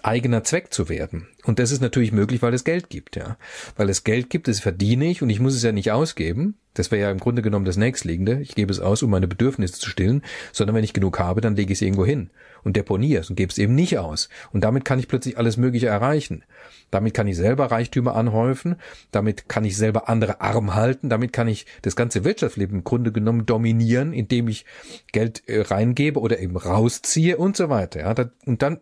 eigener 0.03 0.43
Zweck 0.43 0.73
zu 0.73 0.89
werden. 0.89 1.27
Und 1.47 1.59
das 1.59 1.71
ist 1.71 1.81
natürlich 1.81 2.11
möglich, 2.11 2.41
weil 2.41 2.53
es 2.53 2.65
Geld 2.65 2.89
gibt, 2.89 3.15
ja. 3.15 3.37
Weil 3.77 3.89
es 3.89 4.03
Geld 4.03 4.29
gibt, 4.29 4.49
das 4.49 4.59
verdiene 4.59 5.05
ich 5.05 5.21
und 5.21 5.29
ich 5.29 5.39
muss 5.39 5.55
es 5.55 5.63
ja 5.63 5.71
nicht 5.71 5.91
ausgeben. 5.91 6.55
Das 6.73 6.91
wäre 6.91 7.03
ja 7.03 7.09
im 7.09 7.19
Grunde 7.19 7.41
genommen 7.41 7.63
das 7.63 7.77
nächstliegende. 7.77 8.41
Ich 8.41 8.53
gebe 8.53 8.71
es 8.71 8.81
aus, 8.81 9.01
um 9.01 9.09
meine 9.09 9.29
Bedürfnisse 9.29 9.79
zu 9.79 9.89
stillen, 9.89 10.23
sondern 10.51 10.75
wenn 10.75 10.83
ich 10.83 10.91
genug 10.91 11.19
habe, 11.19 11.39
dann 11.39 11.55
lege 11.55 11.71
ich 11.71 11.77
es 11.77 11.81
irgendwo 11.81 12.05
hin 12.05 12.29
und 12.63 12.75
deponiere 12.75 13.21
es 13.21 13.29
und 13.29 13.37
gebe 13.37 13.49
es 13.49 13.57
eben 13.57 13.75
nicht 13.75 13.97
aus. 13.97 14.27
Und 14.51 14.65
damit 14.65 14.83
kann 14.83 14.99
ich 14.99 15.07
plötzlich 15.07 15.37
alles 15.37 15.55
Mögliche 15.55 15.87
erreichen. 15.87 16.43
Damit 16.91 17.13
kann 17.13 17.27
ich 17.27 17.37
selber 17.37 17.71
Reichtümer 17.71 18.15
anhäufen, 18.15 18.75
damit 19.11 19.47
kann 19.47 19.63
ich 19.63 19.77
selber 19.77 20.09
andere 20.09 20.41
arm 20.41 20.75
halten, 20.75 21.07
damit 21.07 21.31
kann 21.31 21.47
ich 21.47 21.65
das 21.81 21.95
ganze 21.95 22.25
Wirtschaftsleben 22.25 22.79
im 22.79 22.83
Grunde 22.83 23.13
genommen 23.13 23.45
dominieren, 23.45 24.11
indem 24.11 24.49
ich 24.49 24.65
Geld 25.13 25.47
äh, 25.47 25.61
reingebe 25.61 26.19
oder 26.19 26.39
eben 26.39 26.57
rausziehe 26.57 27.37
und 27.37 27.55
so 27.55 27.69
weiter. 27.69 28.01
Ja, 28.01 28.15
und 28.45 28.61
dann 28.61 28.81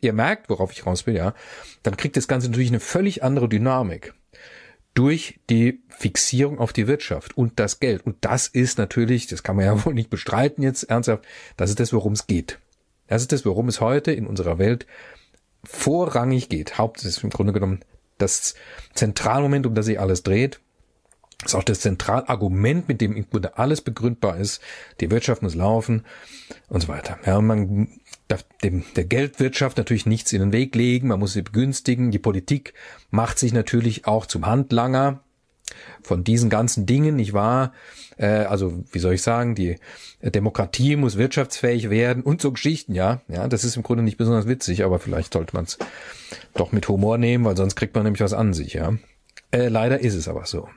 ihr 0.00 0.12
merkt, 0.12 0.48
worauf 0.48 0.72
ich 0.72 0.86
raus 0.86 1.06
will, 1.06 1.16
ja, 1.16 1.34
dann 1.82 1.96
kriegt 1.96 2.16
das 2.16 2.28
Ganze 2.28 2.48
natürlich 2.48 2.68
eine 2.70 2.80
völlig 2.80 3.22
andere 3.22 3.48
Dynamik 3.48 4.14
durch 4.94 5.38
die 5.50 5.82
Fixierung 5.88 6.58
auf 6.58 6.72
die 6.72 6.86
Wirtschaft 6.86 7.36
und 7.36 7.60
das 7.60 7.80
Geld. 7.80 8.06
Und 8.06 8.16
das 8.22 8.48
ist 8.48 8.78
natürlich, 8.78 9.26
das 9.26 9.42
kann 9.42 9.56
man 9.56 9.66
ja 9.66 9.84
wohl 9.84 9.94
nicht 9.94 10.10
bestreiten 10.10 10.62
jetzt 10.62 10.84
ernsthaft, 10.84 11.24
das 11.56 11.70
ist 11.70 11.80
das, 11.80 11.92
worum 11.92 12.14
es 12.14 12.26
geht. 12.26 12.58
Das 13.06 13.22
ist 13.22 13.30
das, 13.30 13.44
worum 13.44 13.68
es 13.68 13.80
heute 13.80 14.12
in 14.12 14.26
unserer 14.26 14.58
Welt 14.58 14.86
vorrangig 15.64 16.48
geht. 16.48 16.78
Haupt 16.78 17.04
ist 17.04 17.22
im 17.22 17.30
Grunde 17.30 17.52
genommen 17.52 17.80
das 18.18 18.54
Zentralmoment, 18.94 19.66
um 19.66 19.74
das 19.74 19.86
sich 19.86 20.00
alles 20.00 20.22
dreht. 20.22 20.60
Das 21.40 21.52
ist 21.52 21.54
auch 21.54 21.64
das 21.64 21.80
Zentralargument, 21.80 22.88
mit 22.88 23.02
dem 23.02 23.14
im 23.14 23.28
Grunde 23.28 23.58
alles 23.58 23.82
begründbar 23.82 24.38
ist. 24.38 24.62
Die 25.00 25.10
Wirtschaft 25.10 25.42
muss 25.42 25.54
laufen 25.54 26.06
und 26.68 26.80
so 26.80 26.88
weiter. 26.88 27.18
Ja, 27.26 27.36
und 27.36 27.46
man 27.46 27.88
dem, 28.62 28.84
der 28.96 29.04
Geldwirtschaft 29.04 29.76
natürlich 29.76 30.06
nichts 30.06 30.32
in 30.32 30.40
den 30.40 30.52
Weg 30.52 30.74
legen, 30.74 31.08
man 31.08 31.20
muss 31.20 31.32
sie 31.32 31.42
begünstigen. 31.42 32.10
Die 32.10 32.18
Politik 32.18 32.74
macht 33.10 33.38
sich 33.38 33.52
natürlich 33.52 34.06
auch 34.06 34.26
zum 34.26 34.46
Handlanger 34.46 35.20
von 36.02 36.24
diesen 36.24 36.50
ganzen 36.50 36.86
Dingen, 36.86 37.16
nicht 37.16 37.32
wahr? 37.32 37.72
Äh, 38.16 38.26
also, 38.26 38.84
wie 38.92 38.98
soll 38.98 39.14
ich 39.14 39.22
sagen, 39.22 39.54
die 39.54 39.76
Demokratie 40.22 40.96
muss 40.96 41.16
wirtschaftsfähig 41.16 41.90
werden 41.90 42.22
und 42.22 42.40
so 42.40 42.52
Geschichten, 42.52 42.94
ja. 42.94 43.20
Ja, 43.28 43.48
das 43.48 43.64
ist 43.64 43.76
im 43.76 43.82
Grunde 43.82 44.02
nicht 44.02 44.16
besonders 44.16 44.46
witzig, 44.46 44.84
aber 44.84 44.98
vielleicht 44.98 45.32
sollte 45.32 45.54
man 45.54 45.64
es 45.64 45.78
doch 46.54 46.72
mit 46.72 46.88
Humor 46.88 47.18
nehmen, 47.18 47.44
weil 47.44 47.56
sonst 47.56 47.76
kriegt 47.76 47.94
man 47.94 48.04
nämlich 48.04 48.22
was 48.22 48.32
an 48.32 48.54
sich, 48.54 48.74
ja. 48.74 48.94
Äh, 49.50 49.68
leider 49.68 50.00
ist 50.00 50.14
es 50.14 50.28
aber 50.28 50.46
so. 50.46 50.68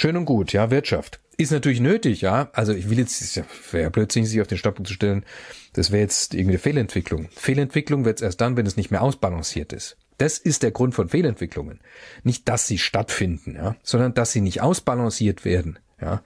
Schön 0.00 0.16
und 0.16 0.26
gut, 0.26 0.52
ja, 0.52 0.70
Wirtschaft. 0.70 1.18
Ist 1.38 1.50
natürlich 1.50 1.80
nötig, 1.80 2.20
ja. 2.20 2.50
Also 2.52 2.72
ich 2.72 2.88
will 2.88 3.00
jetzt, 3.00 3.34
ja, 3.34 3.42
wäre 3.72 3.90
plötzlich 3.90 4.28
sich 4.28 4.40
auf 4.40 4.46
den 4.46 4.56
Standpunkt 4.56 4.86
zu 4.86 4.94
stellen, 4.94 5.24
das 5.72 5.90
wäre 5.90 6.02
jetzt 6.02 6.34
irgendeine 6.34 6.60
Fehlentwicklung. 6.60 7.28
Fehlentwicklung 7.32 8.04
wird 8.04 8.18
es 8.18 8.22
erst 8.22 8.40
dann, 8.40 8.56
wenn 8.56 8.64
es 8.64 8.76
nicht 8.76 8.92
mehr 8.92 9.02
ausbalanciert 9.02 9.72
ist. 9.72 9.96
Das 10.16 10.38
ist 10.38 10.62
der 10.62 10.70
Grund 10.70 10.94
von 10.94 11.08
Fehlentwicklungen. 11.08 11.80
Nicht, 12.22 12.48
dass 12.48 12.68
sie 12.68 12.78
stattfinden, 12.78 13.56
ja, 13.56 13.74
sondern 13.82 14.14
dass 14.14 14.30
sie 14.30 14.40
nicht 14.40 14.60
ausbalanciert 14.60 15.44
werden, 15.44 15.80
ja, 16.00 16.22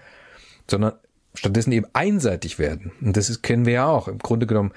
sondern 0.70 0.92
stattdessen 1.32 1.72
eben 1.72 1.86
einseitig 1.94 2.58
werden. 2.58 2.92
Und 3.00 3.16
das 3.16 3.30
ist, 3.30 3.40
kennen 3.42 3.64
wir 3.64 3.72
ja 3.72 3.86
auch 3.86 4.06
im 4.06 4.18
Grunde 4.18 4.46
genommen 4.46 4.72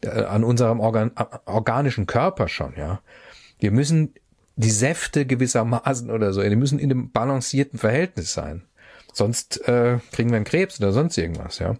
äh, 0.00 0.08
an 0.08 0.42
unserem 0.42 0.80
Organ, 0.80 1.12
organischen 1.44 2.06
Körper 2.06 2.48
schon, 2.48 2.74
ja. 2.76 3.00
Wir 3.60 3.70
müssen 3.70 4.12
die 4.60 4.70
Säfte 4.70 5.26
gewissermaßen 5.26 6.10
oder 6.10 6.32
so, 6.32 6.42
die 6.42 6.56
müssen 6.56 6.78
in 6.78 6.90
einem 6.90 7.10
balancierten 7.10 7.78
Verhältnis 7.78 8.32
sein. 8.32 8.62
Sonst 9.12 9.66
äh, 9.66 9.98
kriegen 10.12 10.30
wir 10.30 10.36
einen 10.36 10.44
Krebs 10.44 10.78
oder 10.80 10.92
sonst 10.92 11.18
irgendwas, 11.18 11.58
ja. 11.58 11.76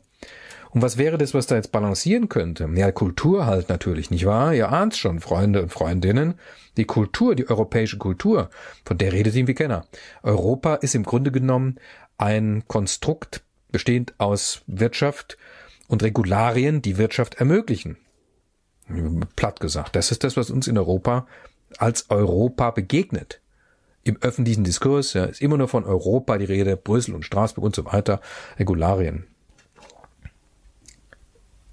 Und 0.71 0.83
was 0.83 0.99
wäre 0.99 1.19
das, 1.19 1.35
was 1.35 1.47
da 1.49 1.57
jetzt 1.57 1.73
balancieren 1.73 2.29
könnte? 2.29 2.69
Ja, 2.75 2.93
Kultur 2.93 3.45
halt 3.45 3.69
natürlich, 3.69 4.11
nicht 4.11 4.25
wahr? 4.25 4.55
Ihr 4.55 4.71
ahnt 4.71 4.97
schon, 4.97 5.19
Freunde 5.19 5.63
und 5.63 5.73
Freundinnen. 5.73 6.35
Die 6.77 6.85
Kultur, 6.85 7.35
die 7.35 7.51
europäische 7.51 7.99
Kultur, 7.99 8.51
von 8.85 8.97
der 8.97 9.13
redet 9.13 9.35
wie 9.35 9.55
Kenner. 9.55 9.87
Europa 10.23 10.77
ist 10.77 10.95
im 10.95 11.03
Grunde 11.03 11.33
genommen 11.33 11.77
ein 12.19 12.63
Konstrukt 12.69 13.43
bestehend 13.73 14.15
aus 14.19 14.63
Wirtschaft 14.69 15.39
und 15.89 16.05
Regularien, 16.05 16.83
die 16.83 16.99
Wirtschaft 16.99 17.35
ermöglichen. 17.35 17.97
Platt 19.37 19.61
gesagt. 19.61 19.97
Das 19.97 20.13
ist 20.13 20.23
das, 20.23 20.37
was 20.37 20.51
uns 20.51 20.69
in 20.69 20.79
Europa 20.79 21.27
als 21.79 22.11
Europa 22.11 22.71
begegnet. 22.71 23.41
Im 24.03 24.17
öffentlichen 24.23 24.65
Diskurs 24.65 25.13
ja, 25.13 25.25
ist 25.25 25.43
immer 25.43 25.59
nur 25.59 25.69
von 25.69 25.85
Europa 25.85 26.39
die 26.39 26.47
Rede, 26.47 26.77
Brüssel 26.77 27.15
und 27.15 27.25
Straßburg 27.25 27.65
und 27.65 27.77
so 27.77 27.85
weiter, 27.85 28.21
Regularien. 28.59 29.27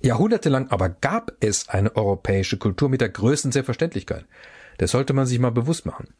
Jahrhundertelang 0.02 0.70
aber 0.70 0.90
gab 0.90 1.32
es 1.40 1.70
eine 1.70 1.96
europäische 1.96 2.58
Kultur 2.58 2.90
mit 2.90 3.02
der 3.02 3.10
größten 3.10 3.52
Selbstverständlichkeit. 3.52 4.26
Das 4.78 4.92
sollte 4.92 5.14
man 5.14 5.26
sich 5.26 5.40
mal 5.40 5.52
bewusst 5.52 5.86
machen. 5.86 6.14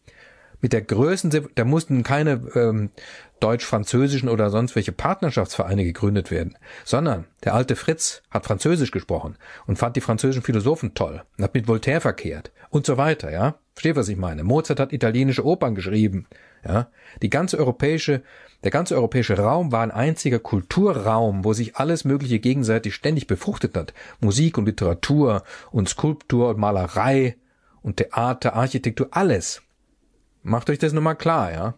Mit 0.60 0.74
der 0.74 0.82
größten, 0.82 1.50
da 1.54 1.66
mussten 1.66 2.02
keine 2.02 2.42
ähm, 2.56 2.90
deutsch-französischen 3.40 4.28
oder 4.28 4.50
sonst 4.50 4.76
welche 4.76 4.92
Partnerschaftsvereine 4.92 5.84
gegründet 5.84 6.32
werden, 6.32 6.58
sondern 6.84 7.26
der 7.44 7.54
alte 7.54 7.76
Fritz 7.76 8.24
hat 8.32 8.46
Französisch 8.46 8.90
gesprochen 8.90 9.38
und 9.68 9.78
fand 9.78 9.96
die 9.96 10.02
französischen 10.02 10.42
Philosophen 10.42 10.96
toll 10.96 11.22
und 11.38 11.44
hat 11.44 11.54
mit 11.54 11.68
Voltaire 11.68 12.02
verkehrt 12.02 12.52
und 12.72 12.88
so 12.88 12.98
weiter, 12.98 13.32
ja. 13.32 13.60
Versteht, 13.78 13.96
was 13.96 14.10
ich 14.10 14.18
meine? 14.18 14.44
Mozart 14.44 14.80
hat 14.80 14.92
italienische 14.92 15.46
Opern 15.46 15.76
geschrieben, 15.76 16.26
ja. 16.66 16.90
Die 17.22 17.30
ganze 17.30 17.60
europäische 17.60 18.24
der 18.64 18.72
ganze 18.72 18.96
europäische 18.96 19.38
Raum 19.38 19.72
war 19.72 19.84
ein 19.84 19.92
einziger 19.92 20.40
Kulturraum, 20.40 21.46
wo 21.46 21.54
sich 21.54 21.76
alles 21.76 22.06
Mögliche 22.06 22.40
gegenseitig 22.40 22.96
ständig 22.96 23.28
befruchtet 23.28 23.78
hat. 23.78 23.94
Musik 24.20 24.58
und 24.58 24.66
Literatur 24.66 25.44
und 25.70 25.90
Skulptur 25.90 26.50
und 26.50 26.58
Malerei 26.58 27.38
und 27.84 27.98
Theater, 27.98 28.56
Architektur, 28.56 29.10
alles. 29.12 29.62
Macht 30.42 30.72
euch 30.72 30.80
das 30.80 30.92
nochmal 30.92 31.16
klar, 31.16 31.52
ja. 31.52 31.76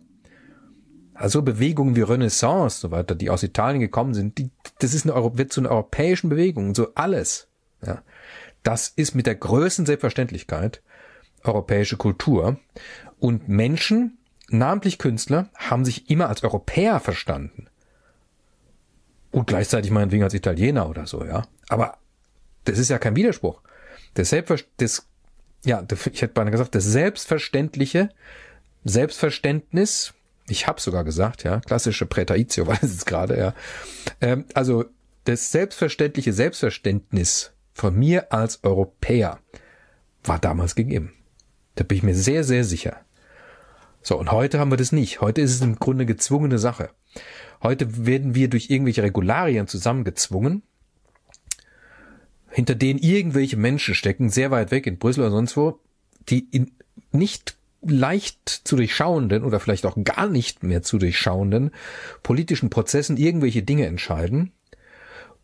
Also 1.13 1.41
Bewegungen 1.41 1.97
wie 1.97 2.01
Renaissance, 2.01 2.79
so 2.79 2.91
weiter, 2.91 3.13
die 3.13 3.29
aus 3.29 3.43
Italien 3.43 3.81
gekommen 3.81 4.13
sind, 4.13 4.37
die, 4.37 4.51
das 4.79 4.93
ist 4.93 5.05
eine, 5.05 5.37
wird 5.37 5.51
zu 5.51 5.59
einer 5.59 5.71
europäischen 5.71 6.29
Bewegung, 6.29 6.75
so 6.75 6.93
alles, 6.95 7.49
ja. 7.85 8.03
Das 8.63 8.87
ist 8.87 9.15
mit 9.15 9.25
der 9.25 9.35
größten 9.35 9.85
Selbstverständlichkeit 9.85 10.81
europäische 11.43 11.97
Kultur. 11.97 12.57
Und 13.19 13.49
Menschen, 13.49 14.17
namentlich 14.49 14.97
Künstler, 14.97 15.49
haben 15.55 15.85
sich 15.85 16.09
immer 16.09 16.29
als 16.29 16.43
Europäer 16.43 16.99
verstanden. 16.99 17.67
Und 19.31 19.47
gleichzeitig 19.47 19.91
meinetwegen 19.91 20.23
als 20.23 20.33
Italiener 20.33 20.89
oder 20.89 21.05
so, 21.05 21.23
ja. 21.23 21.43
Aber 21.67 21.97
das 22.65 22.79
ist 22.79 22.89
ja 22.89 22.97
kein 22.97 23.15
Widerspruch. 23.15 23.61
Das 24.15 24.29
Selbstver 24.29 24.57
das, 24.77 25.07
ja, 25.63 25.85
ich 26.11 26.21
hätte 26.21 26.33
beinahe 26.33 26.51
gesagt, 26.51 26.73
das 26.73 26.85
selbstverständliche 26.85 28.09
Selbstverständnis, 28.85 30.13
ich 30.47 30.67
habe 30.67 30.81
sogar 30.81 31.03
gesagt, 31.03 31.43
ja, 31.43 31.59
klassische 31.59 32.05
Präteritio 32.05 32.65
war 32.65 32.77
das 32.81 32.91
jetzt 32.91 33.05
gerade, 33.05 33.37
ja. 33.37 33.53
Ähm, 34.21 34.45
also 34.53 34.85
das 35.25 35.51
selbstverständliche 35.51 36.33
Selbstverständnis 36.33 37.51
von 37.73 37.95
mir 37.95 38.31
als 38.33 38.63
Europäer 38.63 39.39
war 40.23 40.39
damals 40.39 40.75
gegeben. 40.75 41.13
Da 41.79 41.85
bin 41.85 41.97
ich 41.97 42.03
mir 42.03 42.13
sehr, 42.13 42.43
sehr 42.43 42.65
sicher. 42.65 42.97
So, 44.01 44.19
und 44.19 44.33
heute 44.33 44.59
haben 44.59 44.69
wir 44.69 44.75
das 44.75 44.91
nicht. 44.91 45.21
Heute 45.21 45.39
ist 45.39 45.55
es 45.55 45.61
im 45.61 45.77
Grunde 45.77 46.05
gezwungene 46.05 46.59
Sache. 46.59 46.89
Heute 47.63 48.05
werden 48.05 48.35
wir 48.35 48.49
durch 48.49 48.69
irgendwelche 48.69 49.01
Regularien 49.01 49.65
zusammengezwungen, 49.65 50.63
hinter 52.49 52.75
denen 52.75 52.99
irgendwelche 52.99 53.55
Menschen 53.55 53.95
stecken, 53.95 54.29
sehr 54.29 54.51
weit 54.51 54.71
weg 54.71 54.87
in 54.87 54.97
Brüssel 54.97 55.21
oder 55.21 55.31
sonst 55.31 55.55
wo, 55.55 55.79
die 56.27 56.49
in 56.51 56.71
nicht 57.13 57.55
leicht 57.81 58.49
zu 58.65 58.75
durchschauenden 58.75 59.45
oder 59.45 59.61
vielleicht 59.61 59.85
auch 59.85 59.95
gar 60.03 60.27
nicht 60.27 60.63
mehr 60.63 60.81
zu 60.81 60.97
durchschauenden 60.97 61.71
politischen 62.23 62.69
Prozessen 62.69 63.15
irgendwelche 63.15 63.63
Dinge 63.63 63.85
entscheiden. 63.85 64.51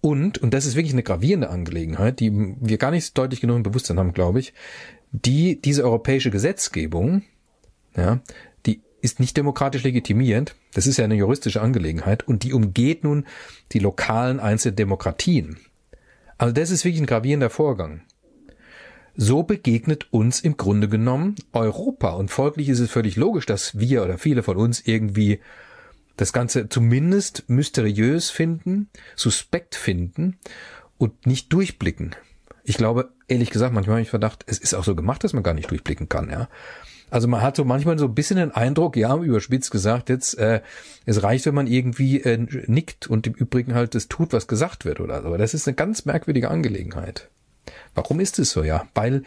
Und, 0.01 0.37
und 0.39 0.53
das 0.53 0.65
ist 0.65 0.75
wirklich 0.75 0.93
eine 0.93 1.01
gravierende 1.01 1.49
Angelegenheit, 1.49 2.19
die 2.19 2.31
wir 2.59 2.77
gar 2.77 2.91
nicht 2.91 3.17
deutlich 3.17 3.39
genug 3.39 3.55
im 3.55 3.63
Bewusstsein 3.63 3.97
haben, 3.97 4.13
glaube 4.13 4.39
ich, 4.39 4.53
die 5.24 5.62
diese 5.62 5.84
europäische 5.84 6.31
Gesetzgebung 6.31 7.24
ja, 7.95 8.19
die 8.65 8.81
ist 9.01 9.19
nicht 9.19 9.38
demokratisch 9.38 9.84
legitimierend. 9.84 10.55
Das 10.74 10.88
ist 10.88 10.98
ja 10.98 11.05
eine 11.05 11.15
juristische 11.15 11.62
Angelegenheit 11.62 12.27
und 12.27 12.43
die 12.43 12.53
umgeht 12.53 13.03
nun 13.03 13.25
die 13.72 13.79
lokalen 13.79 14.39
einzelnen 14.39 14.75
Demokratien. 14.75 15.57
Also 16.38 16.53
das 16.53 16.72
ist 16.72 16.84
wirklich 16.84 17.01
ein 17.01 17.07
gravierender 17.07 17.50
Vorgang. 17.50 18.01
So 19.15 19.43
begegnet 19.43 20.12
uns 20.12 20.41
im 20.41 20.57
Grunde 20.57 20.89
genommen 20.89 21.36
Europa 21.53 22.10
und 22.10 22.31
folglich 22.31 22.67
ist 22.67 22.79
es 22.79 22.91
völlig 22.91 23.15
logisch, 23.15 23.45
dass 23.45 23.79
wir 23.79 24.03
oder 24.03 24.17
viele 24.17 24.43
von 24.43 24.57
uns 24.57 24.81
irgendwie 24.86 25.39
das 26.17 26.34
Ganze 26.34 26.67
zumindest 26.67 27.45
mysteriös 27.48 28.29
finden, 28.29 28.89
suspekt 29.15 29.75
finden 29.75 30.38
und 30.98 31.25
nicht 31.25 31.53
durchblicken. 31.53 32.15
Ich 32.65 32.77
glaube, 32.77 33.12
ehrlich 33.27 33.51
gesagt, 33.51 33.74
manchmal 33.74 33.95
habe 33.95 34.01
ich 34.01 34.10
Verdacht, 34.10 34.43
es 34.48 34.57
ist 34.57 34.74
auch 34.74 34.84
so 34.84 34.95
gemacht, 34.95 35.24
dass 35.24 35.34
man 35.34 35.43
gar 35.43 35.53
nicht 35.53 35.69
durchblicken 35.72 36.10
kann, 36.10 36.29
ja. 36.29 36.50
Also 37.12 37.27
man 37.27 37.41
hat 37.41 37.55
so 37.55 37.63
manchmal 37.63 38.00
so 38.00 38.05
ein 38.05 38.15
bisschen 38.15 38.38
den 38.38 38.51
Eindruck, 38.51 38.98
ja, 38.98 39.15
überspitzt 39.15 39.69
gesagt, 39.69 40.10
jetzt 40.10 40.38
äh, 40.39 40.62
es 41.05 41.22
reicht, 41.22 41.45
wenn 41.45 41.53
man 41.53 41.67
irgendwie 41.67 42.19
äh, 42.22 42.45
nickt 42.65 43.07
und 43.07 43.27
im 43.27 43.34
Übrigen 43.34 43.75
halt 43.75 43.93
das 43.93 44.07
tut, 44.07 44.34
was 44.34 44.48
gesagt 44.48 44.86
wird 44.86 45.00
oder 45.00 45.22
so. 45.22 45.27
Aber 45.27 45.38
das 45.38 45.53
ist 45.53 45.67
eine 45.67 45.75
ganz 45.75 46.05
merkwürdige 46.05 46.50
Angelegenheit. 46.50 47.29
Warum 47.93 48.19
ist 48.19 48.39
es 48.39 48.51
so? 48.51 48.63
Ja, 48.63 48.88
weil 48.95 49.24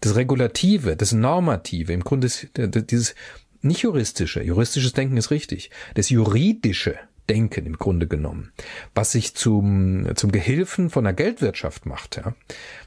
das 0.00 0.14
Regulative, 0.14 0.94
das 0.94 1.12
Normative, 1.12 1.92
im 1.92 2.04
Grunde 2.04 2.28
dieses 2.28 3.14
nicht 3.62 3.82
juristische, 3.82 4.42
juristisches 4.42 4.92
Denken 4.92 5.16
ist 5.16 5.30
richtig, 5.30 5.70
das 5.94 6.10
juridische 6.10 6.98
Denken 7.32 7.64
im 7.64 7.78
Grunde 7.78 8.06
genommen, 8.06 8.52
was 8.94 9.12
sich 9.12 9.34
zum, 9.34 10.06
zum 10.16 10.32
Gehilfen 10.32 10.90
von 10.90 11.04
der 11.04 11.14
Geldwirtschaft 11.14 11.86
macht, 11.86 12.16
ja, 12.16 12.34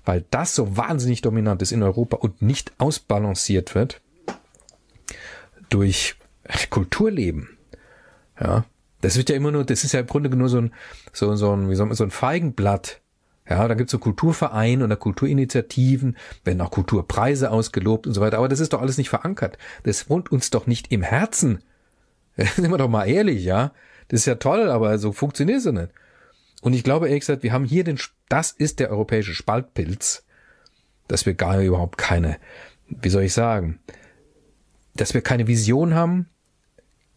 weil 0.06 0.24
das 0.30 0.54
so 0.54 0.78
wahnsinnig 0.78 1.22
dominant 1.22 1.64
ist 1.64 1.72
in 1.72 1.82
Europa 1.82 2.18
und 2.18 2.44
nicht 2.44 2.72
ausbalanciert 2.78 3.74
wird 3.74 4.02
durch 5.70 6.14
Kulturleben, 6.70 7.58
ja, 8.40 8.66
das 9.02 9.18
wird 9.18 9.32
ja 9.32 9.36
immer 9.36 9.52
nur, 9.52 9.64
das 9.64 9.84
ist 9.84 9.94
ja 9.94 10.02
im 10.02 10.06
Grunde 10.06 10.30
nur 10.30 10.50
so 10.50 10.60
ein, 10.60 10.74
so, 11.12 11.36
so 11.36 11.56
ein, 11.56 11.72
wie 11.72 11.76
soll 11.76 11.88
man, 11.88 11.96
so 11.96 12.04
ein 12.04 12.12
Feigenblatt. 12.12 13.02
Ja, 13.50 13.68
da 13.68 13.74
gibt's 13.74 13.92
so 13.92 14.00
Kulturvereine 14.00 14.84
oder 14.84 14.96
Kulturinitiativen, 14.96 16.18
werden 16.44 16.62
auch 16.62 16.72
Kulturpreise 16.72 17.50
ausgelobt 17.52 18.06
und 18.06 18.14
so 18.14 18.22
weiter. 18.22 18.38
Aber 18.38 18.48
das 18.48 18.60
ist 18.60 18.74
doch 18.74 18.82
alles 18.82 18.98
nicht 18.98 19.10
verankert. 19.10 19.58
Das 19.84 20.08
wohnt 20.10 20.32
uns 20.32 20.52
doch 20.52 20.66
nicht 20.66 20.92
im 20.92 21.02
Herzen. 21.02 21.64
Sind 22.36 22.70
wir 22.72 22.78
doch 22.78 22.90
mal 22.90 23.06
ehrlich, 23.06 23.44
ja. 23.44 23.72
Das 24.08 24.22
ist 24.22 24.26
ja 24.26 24.36
toll, 24.36 24.70
aber 24.70 24.98
so 24.98 25.12
funktioniert 25.12 25.60
es 25.60 25.66
nicht. 25.66 25.90
Und 26.62 26.74
ich 26.74 26.84
glaube 26.84 27.08
ehrlich 27.08 27.22
gesagt, 27.22 27.44
wir 27.44 27.54
haben 27.54 27.66
hier 27.66 27.84
den, 27.84 28.00
das 28.30 28.52
ist 28.52 28.80
der 28.80 28.90
europäische 28.90 29.34
Spaltpilz, 29.34 30.26
dass 31.08 31.26
wir 31.26 31.34
gar 31.34 31.60
überhaupt 31.62 31.98
keine, 31.98 32.38
wie 32.88 33.10
soll 33.10 33.24
ich 33.24 33.34
sagen, 33.34 33.80
dass 34.96 35.14
wir 35.14 35.22
keine 35.22 35.48
Vision 35.48 35.94
haben, 35.94 36.28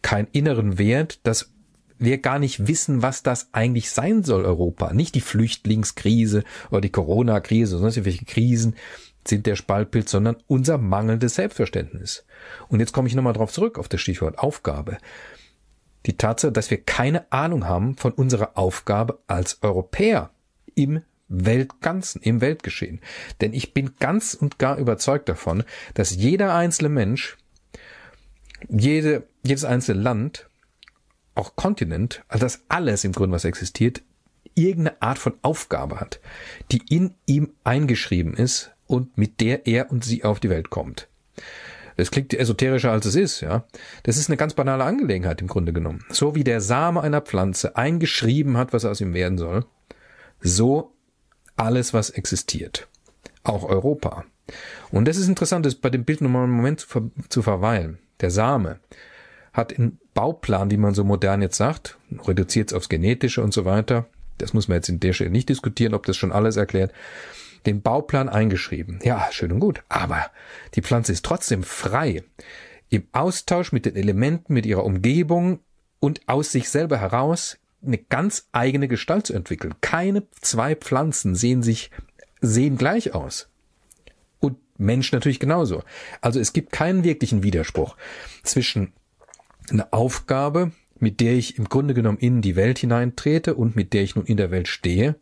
keinen 0.01 0.27
inneren 0.31 0.77
Wert, 0.77 1.19
dass 1.23 1.51
wir 1.97 2.17
gar 2.19 2.39
nicht 2.39 2.67
wissen, 2.67 3.01
was 3.01 3.23
das 3.23 3.49
eigentlich 3.51 3.91
sein 3.91 4.23
soll, 4.23 4.45
Europa. 4.45 4.93
Nicht 4.93 5.15
die 5.15 5.21
Flüchtlingskrise 5.21 6.43
oder 6.71 6.81
die 6.81 6.91
Corona-Krise 6.91 7.75
oder 7.75 7.91
sonst 7.91 8.05
welche 8.05 8.25
Krisen 8.25 8.75
sind 9.27 9.45
der 9.45 9.55
Spaltbild, 9.55 10.07
sondern 10.07 10.37
unser 10.47 10.77
mangelndes 10.77 11.35
Selbstverständnis. 11.35 12.25
Und 12.69 12.79
jetzt 12.79 12.93
komme 12.93 13.07
ich 13.07 13.15
nochmal 13.15 13.33
drauf 13.33 13.51
zurück, 13.51 13.77
auf 13.77 13.89
das 13.89 13.99
Stichwort 14.01 14.39
Aufgabe. 14.39 14.97
Die 16.05 16.17
Tatsache, 16.17 16.51
dass 16.51 16.71
wir 16.71 16.81
keine 16.81 17.31
Ahnung 17.31 17.67
haben 17.67 17.97
von 17.97 18.11
unserer 18.13 18.57
Aufgabe 18.57 19.19
als 19.27 19.61
Europäer 19.61 20.31
im 20.75 21.01
Weltganzen, 21.27 22.21
im 22.21 22.41
Weltgeschehen. 22.41 23.01
Denn 23.41 23.53
ich 23.53 23.73
bin 23.73 23.91
ganz 23.99 24.33
und 24.33 24.59
gar 24.59 24.77
überzeugt 24.77 25.29
davon, 25.29 25.63
dass 25.93 26.15
jeder 26.15 26.55
einzelne 26.55 26.89
Mensch, 26.89 27.37
jede, 28.67 29.27
jedes 29.43 29.63
einzelne 29.63 30.01
Land 30.01 30.49
auch 31.35 31.55
Kontinent, 31.55 32.23
also 32.27 32.45
das 32.45 32.63
alles 32.67 33.03
im 33.03 33.13
Grunde, 33.13 33.35
was 33.35 33.45
existiert, 33.45 34.01
irgendeine 34.55 35.01
Art 35.01 35.19
von 35.19 35.33
Aufgabe 35.41 35.99
hat, 35.99 36.19
die 36.71 36.81
in 36.89 37.13
ihm 37.25 37.53
eingeschrieben 37.63 38.33
ist 38.33 38.71
und 38.87 39.17
mit 39.17 39.39
der 39.39 39.67
er 39.67 39.91
und 39.91 40.03
sie 40.03 40.23
auf 40.23 40.39
die 40.39 40.49
Welt 40.49 40.69
kommt. 40.69 41.07
Das 41.99 42.11
klingt 42.11 42.33
esoterischer 42.33 42.93
als 42.93 43.05
es 43.05 43.15
ist, 43.15 43.41
ja. 43.41 43.65
Das 44.03 44.15
ist 44.15 44.29
eine 44.29 44.37
ganz 44.37 44.53
banale 44.53 44.85
Angelegenheit 44.85 45.41
im 45.41 45.47
Grunde 45.47 45.73
genommen. 45.73 46.05
So 46.09 46.33
wie 46.33 46.45
der 46.45 46.61
Same 46.61 47.01
einer 47.01 47.19
Pflanze 47.19 47.75
eingeschrieben 47.75 48.55
hat, 48.55 48.71
was 48.71 48.85
aus 48.85 49.01
ihm 49.01 49.13
werden 49.13 49.37
soll, 49.37 49.65
so 50.39 50.93
alles, 51.57 51.93
was 51.93 52.09
existiert. 52.09 52.87
Auch 53.43 53.67
Europa. 53.67 54.23
Und 54.91 55.09
das 55.09 55.17
ist 55.17 55.27
interessant, 55.27 55.65
das 55.65 55.75
bei 55.75 55.89
dem 55.89 56.05
Bild 56.05 56.21
nochmal 56.21 56.43
einen 56.43 56.53
Moment 56.53 56.79
zu, 56.79 56.87
ver 56.87 57.01
zu 57.27 57.41
verweilen. 57.41 57.99
Der 58.21 58.31
Same 58.31 58.79
hat 59.51 59.73
in 59.73 59.97
Bauplan, 60.13 60.71
wie 60.71 60.77
man 60.77 60.93
so 60.93 61.03
modern 61.03 61.41
jetzt 61.41 61.57
sagt, 61.57 61.97
reduziert 62.25 62.71
es 62.71 62.73
aufs 62.73 62.87
Genetische 62.87 63.43
und 63.43 63.53
so 63.53 63.65
weiter. 63.65 64.07
Das 64.37 64.53
muss 64.53 64.69
man 64.69 64.75
jetzt 64.77 64.87
in 64.87 65.01
der 65.01 65.11
Stelle 65.11 65.31
nicht 65.31 65.49
diskutieren, 65.49 65.93
ob 65.93 66.05
das 66.05 66.15
schon 66.15 66.31
alles 66.31 66.55
erklärt. 66.55 66.93
Den 67.65 67.81
Bauplan 67.81 68.29
eingeschrieben. 68.29 68.99
Ja, 69.03 69.27
schön 69.31 69.51
und 69.51 69.59
gut. 69.59 69.83
Aber 69.89 70.29
die 70.75 70.81
Pflanze 70.81 71.11
ist 71.11 71.25
trotzdem 71.25 71.63
frei. 71.63 72.23
Im 72.89 73.07
Austausch 73.11 73.71
mit 73.71 73.85
den 73.85 73.95
Elementen, 73.95 74.53
mit 74.53 74.65
ihrer 74.65 74.83
Umgebung 74.83 75.59
und 75.99 76.21
aus 76.27 76.51
sich 76.51 76.69
selber 76.69 76.97
heraus 76.97 77.57
eine 77.85 77.97
ganz 77.97 78.47
eigene 78.51 78.87
Gestalt 78.87 79.27
zu 79.27 79.33
entwickeln. 79.33 79.75
Keine 79.81 80.23
zwei 80.41 80.75
Pflanzen 80.75 81.35
sehen 81.35 81.63
sich, 81.63 81.91
sehen 82.41 82.77
gleich 82.77 83.13
aus. 83.13 83.49
Und 84.39 84.57
Mensch 84.77 85.11
natürlich 85.11 85.39
genauso. 85.39 85.83
Also 86.21 86.39
es 86.39 86.53
gibt 86.53 86.71
keinen 86.71 87.03
wirklichen 87.03 87.43
Widerspruch 87.43 87.95
zwischen 88.43 88.93
eine 89.69 89.93
Aufgabe, 89.93 90.71
mit 90.99 91.19
der 91.21 91.33
ich 91.33 91.57
im 91.57 91.69
Grunde 91.69 91.93
genommen 91.93 92.17
in 92.17 92.41
die 92.41 92.55
Welt 92.55 92.79
hineintrete 92.79 93.55
und 93.55 93.75
mit 93.75 93.93
der 93.93 94.03
ich 94.03 94.15
nun 94.15 94.25
in 94.25 94.37
der 94.37 94.51
Welt 94.51 94.67
stehe 94.67 95.15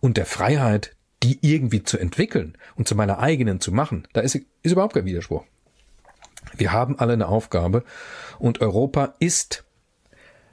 und 0.00 0.16
der 0.16 0.26
Freiheit, 0.26 0.96
die 1.22 1.38
irgendwie 1.42 1.82
zu 1.82 1.98
entwickeln 1.98 2.56
und 2.76 2.88
zu 2.88 2.94
meiner 2.94 3.18
eigenen 3.18 3.60
zu 3.60 3.72
machen, 3.72 4.08
da 4.12 4.20
ist, 4.20 4.34
ist 4.34 4.72
überhaupt 4.72 4.94
kein 4.94 5.04
Widerspruch. 5.04 5.44
Wir 6.56 6.72
haben 6.72 6.98
alle 6.98 7.12
eine 7.12 7.28
Aufgabe 7.28 7.84
und 8.38 8.60
Europa 8.60 9.14
ist 9.18 9.64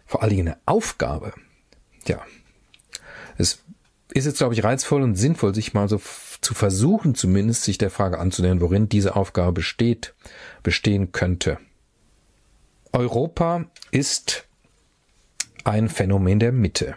vor 0.06 0.22
allen 0.22 0.30
Dingen 0.32 0.48
eine 0.50 0.58
Aufgabe. 0.66 1.34
Ja, 2.06 2.22
es 3.38 3.64
ist 4.14 4.26
jetzt, 4.26 4.38
glaube 4.38 4.54
ich, 4.54 4.64
reizvoll 4.64 5.02
und 5.02 5.16
sinnvoll, 5.16 5.54
sich 5.54 5.74
mal 5.74 5.90
so 5.90 6.02
zu 6.42 6.54
versuchen, 6.54 7.16
zumindest 7.16 7.64
sich 7.64 7.78
der 7.78 7.90
Frage 7.90 8.20
anzunähern, 8.20 8.62
worin 8.62 8.90
diese 8.90 9.16
Aufgabe 9.16 9.54
besteht, 9.54 10.14
bestehen 10.64 11.12
könnte. 11.12 11.58
Europa 12.94 13.66
ist 13.92 14.48
ein 15.64 15.90
Phänomen 15.90 16.40
der 16.40 16.52
Mitte. 16.52 16.96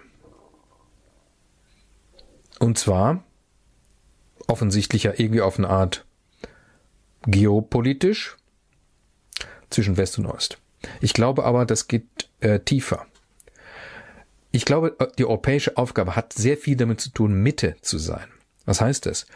Und 2.59 2.79
zwar 2.79 3.25
offensichtlich 4.51 5.05
ja 5.05 5.13
irgendwie 5.17 5.41
auf 5.41 5.59
eine 5.59 5.71
Art 5.71 6.05
geopolitisch 7.27 8.37
zwischen 9.71 9.97
West 9.97 10.19
und 10.19 10.27
Ost. 10.27 10.59
Ich 11.01 11.13
glaube 11.13 11.45
aber, 11.45 11.67
das 11.67 11.89
geht 11.89 12.29
äh, 12.41 12.61
tiefer. 12.61 13.07
Ich 14.51 14.65
glaube, 14.65 14.97
die 15.19 15.25
europäische 15.25 15.77
Aufgabe 15.77 16.17
hat 16.17 16.33
sehr 16.33 16.57
viel 16.57 16.77
damit 16.77 17.01
zu 17.01 17.11
tun, 17.11 17.35
Mitte 17.35 17.77
zu 17.83 17.99
sein. 17.99 18.27
Was 18.65 18.81
heißt 18.81 19.07
das? 19.07 19.27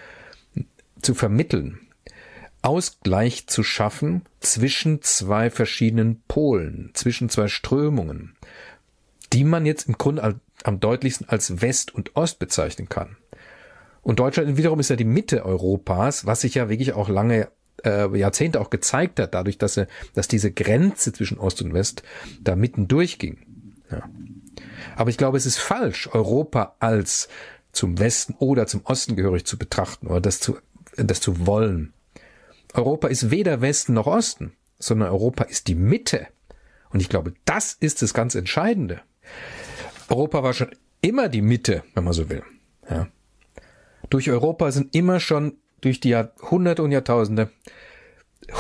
Zu 1.01 1.15
vermitteln, 1.15 1.81
Ausgleich 2.63 3.47
zu 3.47 3.63
schaffen 3.63 4.23
zwischen 4.41 5.03
zwei 5.03 5.51
verschiedenen 5.51 6.23
Polen, 6.27 6.91
zwischen 6.95 7.29
zwei 7.29 7.47
Strömungen, 7.49 8.35
die 9.33 9.45
man 9.45 9.67
jetzt 9.67 9.87
im 9.87 9.99
Grunde 9.99 10.41
am 10.65 10.81
deutlichsten 10.81 11.29
als 11.29 11.61
West 11.61 11.95
und 11.95 12.17
Ost 12.17 12.39
bezeichnen 12.39 12.89
kann. 12.89 13.17
Und 14.05 14.21
Deutschland 14.21 14.57
wiederum 14.57 14.79
ist 14.81 14.91
ja 14.91 14.97
die 14.97 15.05
Mitte 15.05 15.45
Europas, 15.45 16.27
was 16.27 16.43
sich 16.43 16.55
ja 16.55 16.69
wirklich 16.69 16.93
auch 16.93 17.09
lange 17.09 17.49
äh, 17.85 18.17
Jahrzehnte 18.17 18.61
auch 18.61 18.71
gezeigt 18.71 19.19
hat, 19.19 19.35
dadurch, 19.35 19.59
dass, 19.59 19.77
er, 19.77 19.89
dass 20.15 20.29
diese 20.29 20.53
Grenze 20.53 21.13
zwischen 21.13 21.39
Ost 21.39 21.63
und 21.63 21.75
West 21.75 22.03
da 22.41 22.55
mitten 22.55 22.87
durchging. 22.87 23.39
Ja. 23.91 24.09
Aber 24.97 25.11
ich 25.11 25.17
glaube, 25.17 25.39
es 25.39 25.47
ist 25.47 25.59
falsch, 25.59 26.09
Europa 26.13 26.77
als 26.79 27.29
zum 27.73 27.99
Westen 27.99 28.35
oder 28.39 28.67
zum 28.67 28.83
Osten 28.85 29.17
gehörig 29.17 29.47
zu 29.47 29.59
betrachten 29.59 30.07
oder 30.07 30.21
das 30.21 30.39
zu, 30.39 30.59
das 30.97 31.21
zu 31.21 31.47
wollen. 31.47 31.93
Europa 32.75 33.09
ist 33.09 33.31
weder 33.31 33.61
Westen 33.61 33.95
noch 33.95 34.07
Osten, 34.07 34.53
sondern 34.79 35.09
Europa 35.09 35.45
ist 35.45 35.67
die 35.67 35.75
Mitte. 35.75 36.29
Und 36.91 37.01
ich 37.01 37.09
glaube, 37.09 37.33
das 37.45 37.73
ist 37.73 38.03
das 38.03 38.15
ganz 38.15 38.35
Entscheidende. 38.35 39.01
Europa 40.09 40.43
war 40.43 40.53
schon 40.53 40.71
immer 41.01 41.29
die 41.29 41.43
Mitte, 41.43 41.83
wenn 41.95 42.05
man 42.05 42.13
so 42.13 42.29
will. 42.29 42.43
Ja. 42.89 43.09
Durch 44.11 44.31
Europa 44.31 44.71
sind 44.71 44.95
immer 44.95 45.21
schon 45.21 45.55
durch 45.81 46.01
die 46.01 46.11
Jahrhunderte 46.11 46.83
und 46.83 46.93
Jahrtausende 46.93 47.51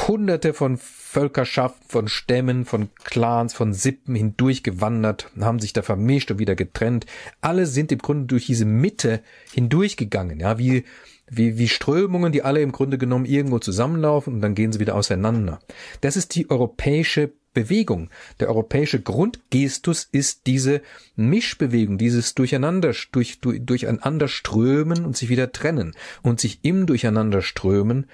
Hunderte 0.08 0.54
von 0.54 0.78
Völkerschaften, 0.78 1.88
von 1.88 2.08
Stämmen, 2.08 2.64
von 2.64 2.88
Clans, 3.04 3.52
von 3.52 3.74
Sippen 3.74 4.14
hindurchgewandert, 4.14 5.30
haben 5.40 5.58
sich 5.58 5.72
da 5.74 5.82
vermischt 5.82 6.30
und 6.30 6.38
wieder 6.38 6.54
getrennt. 6.54 7.06
Alle 7.42 7.66
sind 7.66 7.92
im 7.92 7.98
Grunde 7.98 8.26
durch 8.26 8.46
diese 8.46 8.64
Mitte 8.64 9.20
hindurchgegangen, 9.52 10.40
ja, 10.40 10.58
wie 10.58 10.84
wie, 11.26 11.58
wie 11.58 11.68
Strömungen, 11.68 12.32
die 12.32 12.42
alle 12.42 12.60
im 12.60 12.72
Grunde 12.72 12.98
genommen 12.98 13.24
irgendwo 13.24 13.58
zusammenlaufen 13.58 14.34
und 14.34 14.40
dann 14.40 14.54
gehen 14.54 14.72
sie 14.72 14.80
wieder 14.80 14.94
auseinander. 14.94 15.58
Das 16.00 16.16
ist 16.16 16.34
die 16.34 16.50
europäische 16.50 17.32
Bewegung. 17.54 18.10
Der 18.40 18.48
europäische 18.48 19.00
Grundgestus 19.00 20.08
ist 20.10 20.46
diese 20.46 20.82
Mischbewegung, 21.16 21.96
dieses 21.96 22.34
Durcheinander, 22.34 22.92
durch, 23.12 23.40
durch, 23.40 23.64
durcheinander 23.64 24.28
strömen 24.28 25.04
und 25.04 25.16
sich 25.16 25.28
wieder 25.28 25.52
trennen 25.52 25.94
und 26.22 26.40
sich 26.40 26.58
im 26.62 26.86
Durcheinanderströmen 26.86 28.06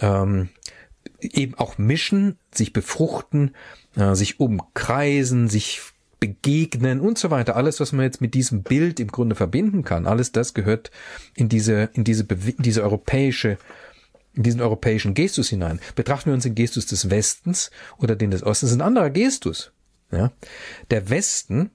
ähm, 0.00 0.50
eben 1.20 1.54
auch 1.54 1.78
mischen, 1.78 2.38
sich 2.52 2.72
befruchten, 2.72 3.54
äh, 3.96 4.14
sich 4.14 4.40
umkreisen, 4.40 5.48
sich 5.48 5.80
begegnen 6.20 7.00
und 7.00 7.18
so 7.18 7.30
weiter. 7.30 7.56
Alles, 7.56 7.80
was 7.80 7.92
man 7.92 8.04
jetzt 8.04 8.20
mit 8.20 8.34
diesem 8.34 8.62
Bild 8.62 8.98
im 9.00 9.08
Grunde 9.08 9.34
verbinden 9.34 9.84
kann, 9.84 10.06
alles 10.06 10.32
das 10.32 10.54
gehört 10.54 10.90
in 11.34 11.48
diese, 11.48 11.90
in 11.92 12.04
diese, 12.04 12.22
in 12.24 12.62
diese 12.62 12.82
europäische, 12.82 13.58
in 14.34 14.42
diesen 14.42 14.60
europäischen 14.60 15.14
Gestus 15.14 15.48
hinein. 15.48 15.80
Betrachten 15.94 16.26
wir 16.26 16.34
uns 16.34 16.44
den 16.44 16.54
Gestus 16.54 16.86
des 16.86 17.10
Westens 17.10 17.70
oder 17.98 18.16
den 18.16 18.30
des 18.30 18.42
Ostens, 18.42 18.72
ist 18.72 18.78
ein 18.78 18.82
anderer 18.82 19.10
Gestus. 19.10 19.72
Ja? 20.10 20.32
Der 20.90 21.08
Westen 21.10 21.70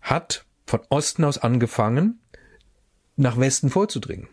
hat 0.00 0.44
von 0.66 0.80
Osten 0.88 1.24
aus 1.24 1.38
angefangen, 1.38 2.20
nach 3.16 3.38
Westen 3.38 3.70
vorzudringen. 3.70 4.28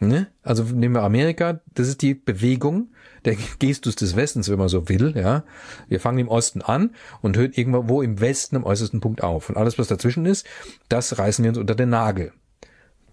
Ne? 0.00 0.28
Also 0.42 0.64
nehmen 0.64 0.94
wir 0.94 1.02
Amerika, 1.02 1.60
das 1.74 1.86
ist 1.86 2.00
die 2.00 2.14
Bewegung, 2.14 2.88
der 3.26 3.36
Gestus 3.58 3.96
des 3.96 4.16
Westens, 4.16 4.48
wenn 4.48 4.58
man 4.58 4.68
so 4.68 4.88
will, 4.88 5.12
ja. 5.14 5.44
Wir 5.88 6.00
fangen 6.00 6.18
im 6.18 6.28
Osten 6.28 6.62
an 6.62 6.94
und 7.20 7.36
hören 7.36 7.52
irgendwo 7.52 8.00
im 8.00 8.18
Westen 8.18 8.56
am 8.56 8.64
äußersten 8.64 9.00
Punkt 9.00 9.22
auf. 9.22 9.50
Und 9.50 9.58
alles, 9.58 9.78
was 9.78 9.88
dazwischen 9.88 10.24
ist, 10.24 10.46
das 10.88 11.18
reißen 11.18 11.42
wir 11.42 11.50
uns 11.50 11.58
unter 11.58 11.74
den 11.74 11.90
Nagel. 11.90 12.32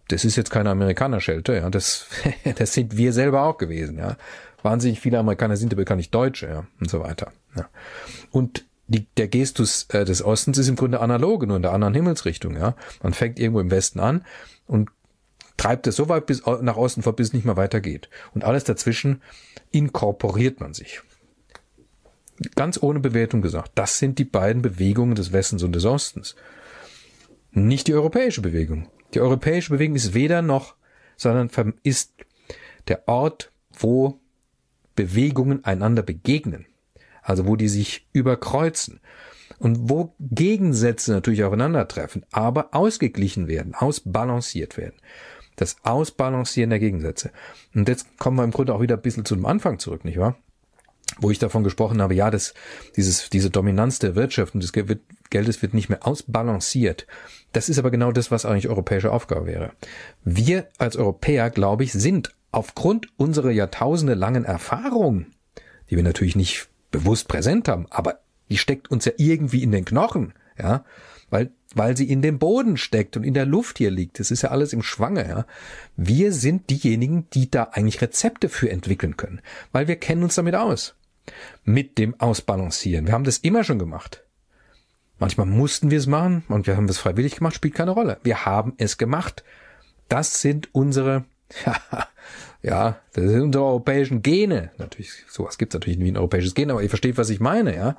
Das 0.09 0.23
ist 0.23 0.35
jetzt 0.35 0.51
keine 0.51 0.69
Amerikanerschelte, 0.69 1.55
ja. 1.55 1.69
Das, 1.69 2.07
das 2.55 2.73
sind 2.73 2.97
wir 2.97 3.13
selber 3.13 3.43
auch 3.43 3.57
gewesen, 3.57 3.97
ja. 3.97 4.17
Wahnsinnig 4.63 4.99
viele 4.99 5.19
Amerikaner 5.19 5.55
sind 5.57 5.73
aber 5.73 5.85
gar 5.85 5.95
nicht 5.95 6.13
Deutsche, 6.13 6.47
ja, 6.47 6.67
und 6.79 6.89
so 6.89 7.01
weiter. 7.01 7.31
Ja. 7.55 7.69
Und 8.31 8.65
die, 8.87 9.05
der 9.17 9.27
Gestus 9.27 9.87
äh, 9.89 10.05
des 10.05 10.23
Ostens 10.23 10.57
ist 10.57 10.69
im 10.69 10.75
Grunde 10.75 10.99
analog, 10.99 11.45
nur 11.45 11.57
in 11.57 11.61
der 11.61 11.73
anderen 11.73 11.93
Himmelsrichtung, 11.93 12.55
ja. 12.55 12.75
Man 13.03 13.13
fängt 13.13 13.39
irgendwo 13.39 13.59
im 13.59 13.71
Westen 13.71 13.99
an 13.99 14.25
und 14.65 14.89
treibt 15.57 15.87
es 15.87 15.95
so 15.95 16.07
weit 16.07 16.25
bis 16.27 16.45
nach 16.45 16.77
Osten 16.77 17.01
vor, 17.01 17.15
bis 17.15 17.27
es 17.27 17.33
nicht 17.33 17.45
mehr 17.45 17.57
weitergeht. 17.57 18.09
Und 18.33 18.43
alles 18.43 18.63
dazwischen 18.63 19.21
inkorporiert 19.71 20.59
man 20.59 20.73
sich. 20.73 21.01
Ganz 22.55 22.81
ohne 22.81 22.99
Bewertung 22.99 23.41
gesagt. 23.41 23.71
Das 23.75 23.97
sind 23.97 24.19
die 24.19 24.25
beiden 24.25 24.61
Bewegungen 24.61 25.15
des 25.15 25.31
Westens 25.33 25.63
und 25.63 25.73
des 25.73 25.85
Ostens. 25.85 26.35
Nicht 27.51 27.87
die 27.87 27.95
europäische 27.95 28.41
Bewegung. 28.41 28.87
Die 29.13 29.19
europäische 29.19 29.71
Bewegung 29.71 29.95
ist 29.95 30.13
weder 30.13 30.41
noch, 30.41 30.75
sondern 31.15 31.73
ist 31.83 32.13
der 32.87 33.07
Ort, 33.07 33.51
wo 33.77 34.19
Bewegungen 34.95 35.63
einander 35.65 36.03
begegnen. 36.03 36.65
Also 37.21 37.45
wo 37.45 37.55
die 37.55 37.67
sich 37.67 38.07
überkreuzen 38.13 39.01
und 39.59 39.89
wo 39.89 40.15
Gegensätze 40.19 41.11
natürlich 41.11 41.43
aufeinandertreffen, 41.43 42.25
aber 42.31 42.73
ausgeglichen 42.73 43.47
werden, 43.47 43.75
ausbalanciert 43.75 44.77
werden 44.77 44.95
das 45.57 45.77
Ausbalancieren 45.83 46.69
der 46.69 46.79
Gegensätze. 46.79 47.31
Und 47.75 47.89
jetzt 47.89 48.17
kommen 48.17 48.37
wir 48.37 48.43
im 48.43 48.51
Grunde 48.51 48.73
auch 48.73 48.81
wieder 48.81 48.95
ein 48.95 49.01
bisschen 49.01 49.25
zu 49.25 49.35
dem 49.35 49.45
Anfang 49.45 49.79
zurück, 49.79 50.05
nicht 50.05 50.17
wahr? 50.17 50.37
Wo 51.19 51.31
ich 51.31 51.39
davon 51.39 51.63
gesprochen 51.63 52.01
habe, 52.01 52.13
ja, 52.13 52.29
das, 52.29 52.53
dieses, 52.95 53.29
diese 53.29 53.49
Dominanz 53.49 53.99
der 53.99 54.15
Wirtschaft 54.15 54.53
und 54.53 54.61
des 54.61 54.71
Geldes 55.29 55.61
wird 55.61 55.73
nicht 55.73 55.89
mehr 55.89 56.05
ausbalanciert. 56.05 57.07
Das 57.53 57.69
ist 57.69 57.79
aber 57.79 57.91
genau 57.91 58.11
das, 58.11 58.29
was 58.29 58.45
eigentlich 58.45 58.69
europäische 58.69 59.11
Aufgabe 59.11 59.47
wäre. 59.47 59.71
Wir 60.23 60.67
als 60.77 60.95
Europäer, 60.95 61.49
glaube 61.49 61.83
ich, 61.83 61.93
sind 61.93 62.35
aufgrund 62.51 63.07
unserer 63.17 63.51
Jahrtausende 63.51 64.13
langen 64.13 64.45
Erfahrung, 64.45 65.27
die 65.89 65.95
wir 65.95 66.03
natürlich 66.03 66.35
nicht 66.35 66.67
bewusst 66.91 67.27
präsent 67.27 67.67
haben, 67.67 67.87
aber 67.89 68.19
die 68.49 68.57
steckt 68.57 68.89
uns 68.89 69.05
ja 69.05 69.11
irgendwie 69.17 69.63
in 69.63 69.71
den 69.71 69.85
Knochen, 69.85 70.33
ja, 70.57 70.85
weil 71.29 71.51
weil 71.75 71.97
sie 71.97 72.09
in 72.09 72.21
dem 72.21 72.39
Boden 72.39 72.77
steckt 72.77 73.17
und 73.17 73.23
in 73.23 73.33
der 73.33 73.45
Luft 73.45 73.77
hier 73.77 73.91
liegt. 73.91 74.19
Das 74.19 74.31
ist 74.31 74.41
ja 74.41 74.49
alles 74.49 74.73
im 74.73 74.81
Schwange, 74.81 75.27
ja. 75.27 75.45
Wir 75.95 76.31
sind 76.31 76.69
diejenigen, 76.69 77.27
die 77.33 77.51
da 77.51 77.63
eigentlich 77.63 78.01
Rezepte 78.01 78.49
für 78.49 78.69
entwickeln 78.69 79.17
können, 79.17 79.41
weil 79.71 79.87
wir 79.87 79.97
kennen 79.97 80.23
uns 80.23 80.35
damit 80.35 80.55
aus. 80.55 80.95
Mit 81.63 81.97
dem 81.97 82.19
Ausbalancieren. 82.19 83.07
Wir 83.07 83.13
haben 83.13 83.23
das 83.23 83.37
immer 83.39 83.63
schon 83.63 83.79
gemacht. 83.79 84.23
Manchmal 85.19 85.47
mussten 85.47 85.89
wir 85.89 85.97
es 85.97 86.07
machen 86.07 86.43
und 86.47 86.67
wir 86.67 86.77
haben 86.77 86.87
es 86.89 86.99
freiwillig 86.99 87.37
gemacht, 87.37 87.55
spielt 87.55 87.73
keine 87.73 87.91
Rolle. 87.91 88.19
Wir 88.23 88.45
haben 88.45 88.73
es 88.77 88.97
gemacht. 88.97 89.43
Das 90.09 90.41
sind 90.41 90.73
unsere, 90.73 91.25
ja, 92.61 92.99
das 93.13 93.23
sind 93.25 93.41
unsere 93.41 93.65
europäischen 93.65 94.21
Gene. 94.21 94.71
Natürlich, 94.77 95.25
sowas 95.27 95.57
gibt 95.57 95.73
es 95.73 95.79
natürlich 95.79 95.97
nie 95.97 96.11
ein 96.11 96.17
europäisches 96.17 96.53
Gen, 96.53 96.69
aber 96.69 96.83
ihr 96.83 96.89
versteht, 96.89 97.17
was 97.17 97.29
ich 97.29 97.39
meine, 97.39 97.75
ja. 97.75 97.97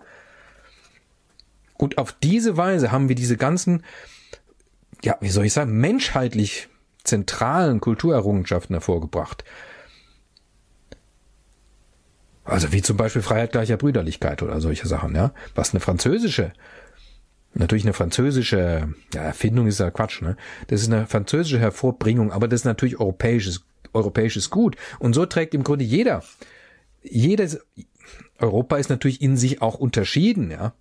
Und 1.76 1.98
auf 1.98 2.12
diese 2.12 2.56
Weise 2.56 2.92
haben 2.92 3.08
wir 3.08 3.16
diese 3.16 3.36
ganzen, 3.36 3.84
ja, 5.02 5.16
wie 5.20 5.30
soll 5.30 5.46
ich 5.46 5.52
sagen, 5.52 5.78
menschheitlich 5.78 6.68
zentralen 7.04 7.80
Kulturerrungenschaften 7.80 8.74
hervorgebracht. 8.74 9.44
Also 12.48 12.72
wie 12.72 12.80
zum 12.80 12.96
Beispiel 12.96 13.20
Freiheit 13.20 13.52
gleicher 13.52 13.76
Brüderlichkeit 13.76 14.42
oder 14.42 14.60
solche 14.60 14.88
Sachen, 14.88 15.14
ja. 15.14 15.32
Was 15.54 15.70
eine 15.70 15.80
französische, 15.80 16.52
natürlich 17.52 17.84
eine 17.84 17.92
französische 17.92 18.88
ja, 19.12 19.22
Erfindung 19.22 19.66
ist 19.66 19.80
ja 19.80 19.90
Quatsch, 19.90 20.22
ne? 20.22 20.36
Das 20.68 20.80
ist 20.80 20.90
eine 20.90 21.06
französische 21.06 21.58
Hervorbringung, 21.58 22.32
aber 22.32 22.48
das 22.48 22.60
ist 22.60 22.64
natürlich 22.64 22.98
europäisches, 22.98 23.64
europäisches 23.92 24.48
Gut. 24.48 24.76
Und 24.98 25.12
so 25.12 25.26
trägt 25.26 25.54
im 25.54 25.62
Grunde 25.62 25.84
jeder, 25.84 26.22
jedes, 27.02 27.60
Europa 28.38 28.78
ist 28.78 28.88
natürlich 28.88 29.20
in 29.20 29.36
sich 29.36 29.60
auch 29.60 29.74
unterschieden, 29.74 30.50
ja. 30.50 30.72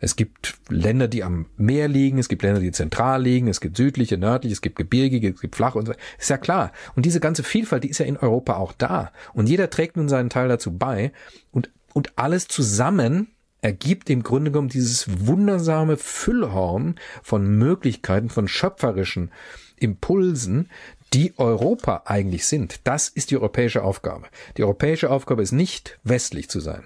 Es 0.00 0.16
gibt 0.16 0.54
Länder, 0.68 1.08
die 1.08 1.22
am 1.22 1.46
Meer 1.56 1.86
liegen, 1.86 2.18
es 2.18 2.28
gibt 2.28 2.42
Länder, 2.42 2.60
die 2.60 2.72
zentral 2.72 3.22
liegen, 3.22 3.48
es 3.48 3.60
gibt 3.60 3.76
südliche, 3.76 4.16
nördliche, 4.16 4.54
es 4.54 4.62
gibt 4.62 4.76
gebirgige, 4.76 5.30
es 5.30 5.40
gibt 5.40 5.56
flach 5.56 5.74
und 5.74 5.86
so. 5.86 5.92
Ist 6.18 6.30
ja 6.30 6.38
klar. 6.38 6.72
Und 6.96 7.06
diese 7.06 7.20
ganze 7.20 7.42
Vielfalt, 7.42 7.84
die 7.84 7.90
ist 7.90 7.98
ja 7.98 8.06
in 8.06 8.16
Europa 8.16 8.56
auch 8.56 8.72
da. 8.72 9.12
Und 9.34 9.48
jeder 9.48 9.70
trägt 9.70 9.96
nun 9.96 10.08
seinen 10.08 10.30
Teil 10.30 10.48
dazu 10.48 10.76
bei. 10.76 11.12
Und, 11.52 11.70
und 11.92 12.12
alles 12.16 12.48
zusammen 12.48 13.28
ergibt 13.60 14.08
im 14.08 14.22
Grunde 14.22 14.50
genommen 14.50 14.70
dieses 14.70 15.26
wundersame 15.26 15.98
Füllhorn 15.98 16.94
von 17.22 17.58
Möglichkeiten, 17.58 18.30
von 18.30 18.48
schöpferischen 18.48 19.30
Impulsen, 19.76 20.70
die 21.12 21.34
Europa 21.38 22.04
eigentlich 22.06 22.46
sind. 22.46 22.80
Das 22.84 23.08
ist 23.08 23.30
die 23.30 23.36
europäische 23.36 23.82
Aufgabe. 23.82 24.26
Die 24.56 24.62
europäische 24.62 25.10
Aufgabe 25.10 25.42
ist 25.42 25.52
nicht 25.52 25.98
westlich 26.04 26.48
zu 26.48 26.60
sein 26.60 26.84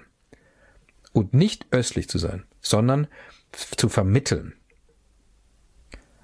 und 1.13 1.33
nicht 1.33 1.67
östlich 1.71 2.09
zu 2.09 2.17
sein, 2.17 2.43
sondern 2.65 3.07
zu 3.51 3.89
vermitteln. 3.89 4.53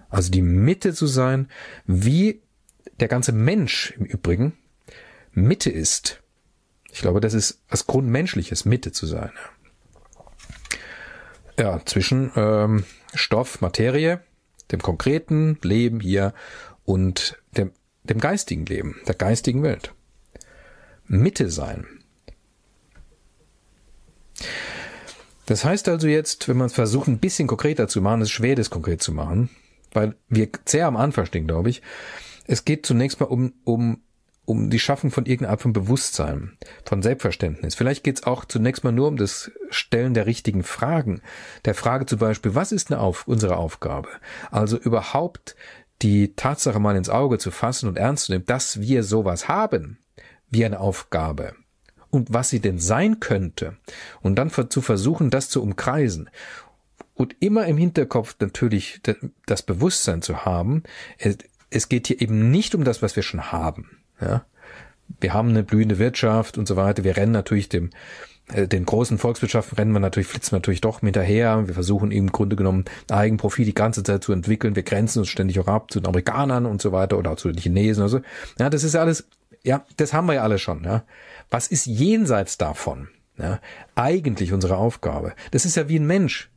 Also 0.10 0.30
die 0.32 0.42
Mitte 0.42 0.94
zu 0.94 1.08
sein, 1.08 1.48
wie 1.86 2.42
der 3.00 3.08
ganze 3.08 3.32
Mensch 3.32 3.92
im 3.92 4.06
Übrigen 4.06 4.58
Mitte 5.32 5.70
ist. 5.70 6.22
Ich 6.92 7.00
glaube, 7.00 7.22
das 7.22 7.34
ist 7.34 7.62
was 7.70 7.88
Grundmenschliches, 7.88 8.66
Mitte 8.66 8.92
zu 8.92 9.06
sein. 9.06 9.32
Ja, 11.58 11.80
zwischen 11.86 12.32
ähm, 12.36 12.84
Stoff, 13.14 13.62
Materie, 13.62 14.22
dem 14.72 14.82
konkreten 14.82 15.58
Leben 15.62 16.00
hier 16.00 16.34
und 16.84 17.42
dem, 17.56 17.72
dem 18.04 18.20
geistigen 18.20 18.66
Leben, 18.66 19.00
der 19.08 19.16
geistigen 19.16 19.64
Welt. 19.64 19.94
Mitte 21.06 21.50
sein. 21.50 22.01
Das 25.52 25.66
heißt 25.66 25.90
also 25.90 26.08
jetzt, 26.08 26.48
wenn 26.48 26.56
man 26.56 26.68
es 26.68 26.74
versucht, 26.74 27.10
ein 27.10 27.20
bisschen 27.20 27.46
konkreter 27.46 27.90
zu 27.90 28.00
machen, 28.02 28.22
ist 28.22 28.30
schwer, 28.30 28.56
das 28.56 28.70
konkret 28.70 29.04
zu 29.04 29.12
machen, 29.12 29.50
weil 29.92 30.16
wir 30.30 30.48
sehr 30.66 30.88
am 30.88 30.96
Anfang 30.96 31.26
stehen, 31.26 31.46
glaube 31.46 31.70
ich. 31.70 31.82
Es 32.48 32.64
geht 32.64 32.86
zunächst 32.86 33.20
mal 33.20 33.26
um, 33.26 33.52
um, 33.66 34.00
um 34.46 34.70
die 34.70 34.80
Schaffung 34.80 35.12
von 35.12 35.26
irgendeiner 35.26 35.52
Art 35.52 35.62
von 35.62 35.74
Bewusstsein, 35.74 36.54
von 36.86 37.02
Selbstverständnis. 37.02 37.76
Vielleicht 37.76 38.06
geht 38.06 38.20
es 38.20 38.24
auch 38.24 38.46
zunächst 38.46 38.86
mal 38.86 38.94
nur 38.94 39.10
um 39.10 39.18
das 39.18 39.52
Stellen 39.72 40.14
der 40.14 40.26
richtigen 40.26 40.64
Fragen. 40.64 41.22
Der 41.66 41.76
Frage 41.76 42.06
zum 42.06 42.20
Beispiel, 42.20 42.56
was 42.56 42.72
ist 42.72 42.90
eine 42.90 43.02
Auf 43.02 43.28
unsere 43.28 43.58
Aufgabe? 43.58 44.08
Also 44.52 44.78
überhaupt 44.78 45.58
die 46.02 46.34
Tatsache 46.34 46.80
mal 46.80 46.96
ins 46.96 47.10
Auge 47.10 47.40
zu 47.40 47.52
fassen 47.52 47.90
und 47.90 47.98
ernst 47.98 48.28
zu 48.28 48.32
nehmen, 48.32 48.46
dass 48.46 48.80
wir 48.80 49.04
sowas 49.04 49.50
haben, 49.50 50.00
wie 50.50 50.64
eine 50.64 50.80
Aufgabe 50.80 51.56
und 52.12 52.34
was 52.34 52.50
sie 52.50 52.60
denn 52.60 52.78
sein 52.78 53.20
könnte 53.20 53.78
und 54.22 54.36
dann 54.36 54.52
zu 54.52 54.82
versuchen, 54.82 55.30
das 55.30 55.50
zu 55.50 55.62
umkreisen 55.64 56.30
und 57.16 57.36
immer 57.40 57.66
im 57.66 57.78
Hinterkopf 57.78 58.36
natürlich 58.40 59.02
das 59.46 59.64
Bewusstsein 59.64 60.22
zu 60.22 60.46
haben, 60.46 60.84
es 61.70 61.90
geht 61.90 62.08
hier 62.08 62.22
eben 62.22 62.52
nicht 62.52 62.76
um 62.76 62.84
das, 62.84 63.02
was 63.02 63.16
wir 63.16 63.24
schon 63.24 63.52
haben. 63.52 63.98
Ja? 64.20 64.46
Wir 65.20 65.34
haben 65.34 65.50
eine 65.50 65.64
blühende 65.64 66.00
Wirtschaft 66.00 66.58
und 66.58 66.68
so 66.68 66.76
weiter. 66.76 67.04
Wir 67.04 67.18
rennen 67.18 67.32
natürlich 67.32 67.70
dem 67.70 67.90
äh, 68.54 68.68
den 68.68 68.86
großen 68.86 69.18
Volkswirtschaften 69.18 69.78
rennen 69.78 69.92
wir 69.92 70.00
natürlich, 70.00 70.28
flitzen 70.28 70.56
natürlich 70.56 70.82
doch 70.82 71.02
hinterher. 71.02 71.68
Wir 71.68 71.74
versuchen 71.74 72.12
im 72.12 72.32
Grunde 72.32 72.56
genommen 72.56 72.86
Eigenprofit 73.10 73.68
die 73.68 73.74
ganze 73.74 74.04
Zeit 74.04 74.24
zu 74.24 74.34
entwickeln. 74.34 74.76
Wir 74.76 74.84
grenzen 74.84 75.20
uns 75.20 75.30
ständig 75.30 75.60
auch 75.60 75.68
ab 75.68 75.92
zu 75.92 76.00
den 76.00 76.08
Amerikanern 76.08 76.66
und 76.66 76.82
so 76.82 76.92
weiter 76.92 77.18
oder 77.18 77.38
zu 77.38 77.50
den 77.50 77.58
Chinesen 77.58 78.04
oder 78.04 78.10
so. 78.10 78.22
Ja, 78.60 78.70
das 78.70 78.84
ist 78.84 78.96
alles, 78.96 79.28
ja, 79.64 79.86
das 79.98 80.14
haben 80.14 80.28
wir 80.28 80.36
ja 80.36 80.44
alle 80.44 80.60
schon. 80.60 80.84
Ja. 80.84 81.04
Was 81.52 81.68
ist 81.68 81.86
jenseits 81.86 82.58
davon? 82.58 83.10
Ja, 83.38 83.60
eigentlich 83.94 84.54
unsere 84.54 84.78
Aufgabe. 84.78 85.34
Das 85.52 85.66
ist 85.66 85.76
ja 85.76 85.90
wie 85.90 86.00
ein 86.00 86.08
Mensch. 86.08 86.50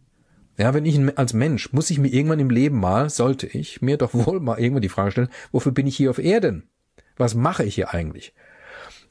Ja, 0.56 0.72
wenn 0.72 0.86
ich 0.86 1.18
als 1.18 1.32
Mensch 1.32 1.72
muss 1.72 1.90
ich 1.90 1.98
mir 1.98 2.08
irgendwann 2.08 2.38
im 2.38 2.50
Leben 2.50 2.78
mal, 2.78 3.10
sollte 3.10 3.48
ich 3.48 3.82
mir 3.82 3.98
doch 3.98 4.14
wohl 4.14 4.38
mal 4.38 4.58
irgendwann 4.58 4.82
die 4.82 4.88
Frage 4.88 5.10
stellen, 5.10 5.28
wofür 5.50 5.72
bin 5.72 5.88
ich 5.88 5.96
hier 5.96 6.10
auf 6.10 6.18
Erden? 6.18 6.68
Was 7.16 7.34
mache 7.34 7.64
ich 7.64 7.74
hier 7.74 7.92
eigentlich? 7.92 8.34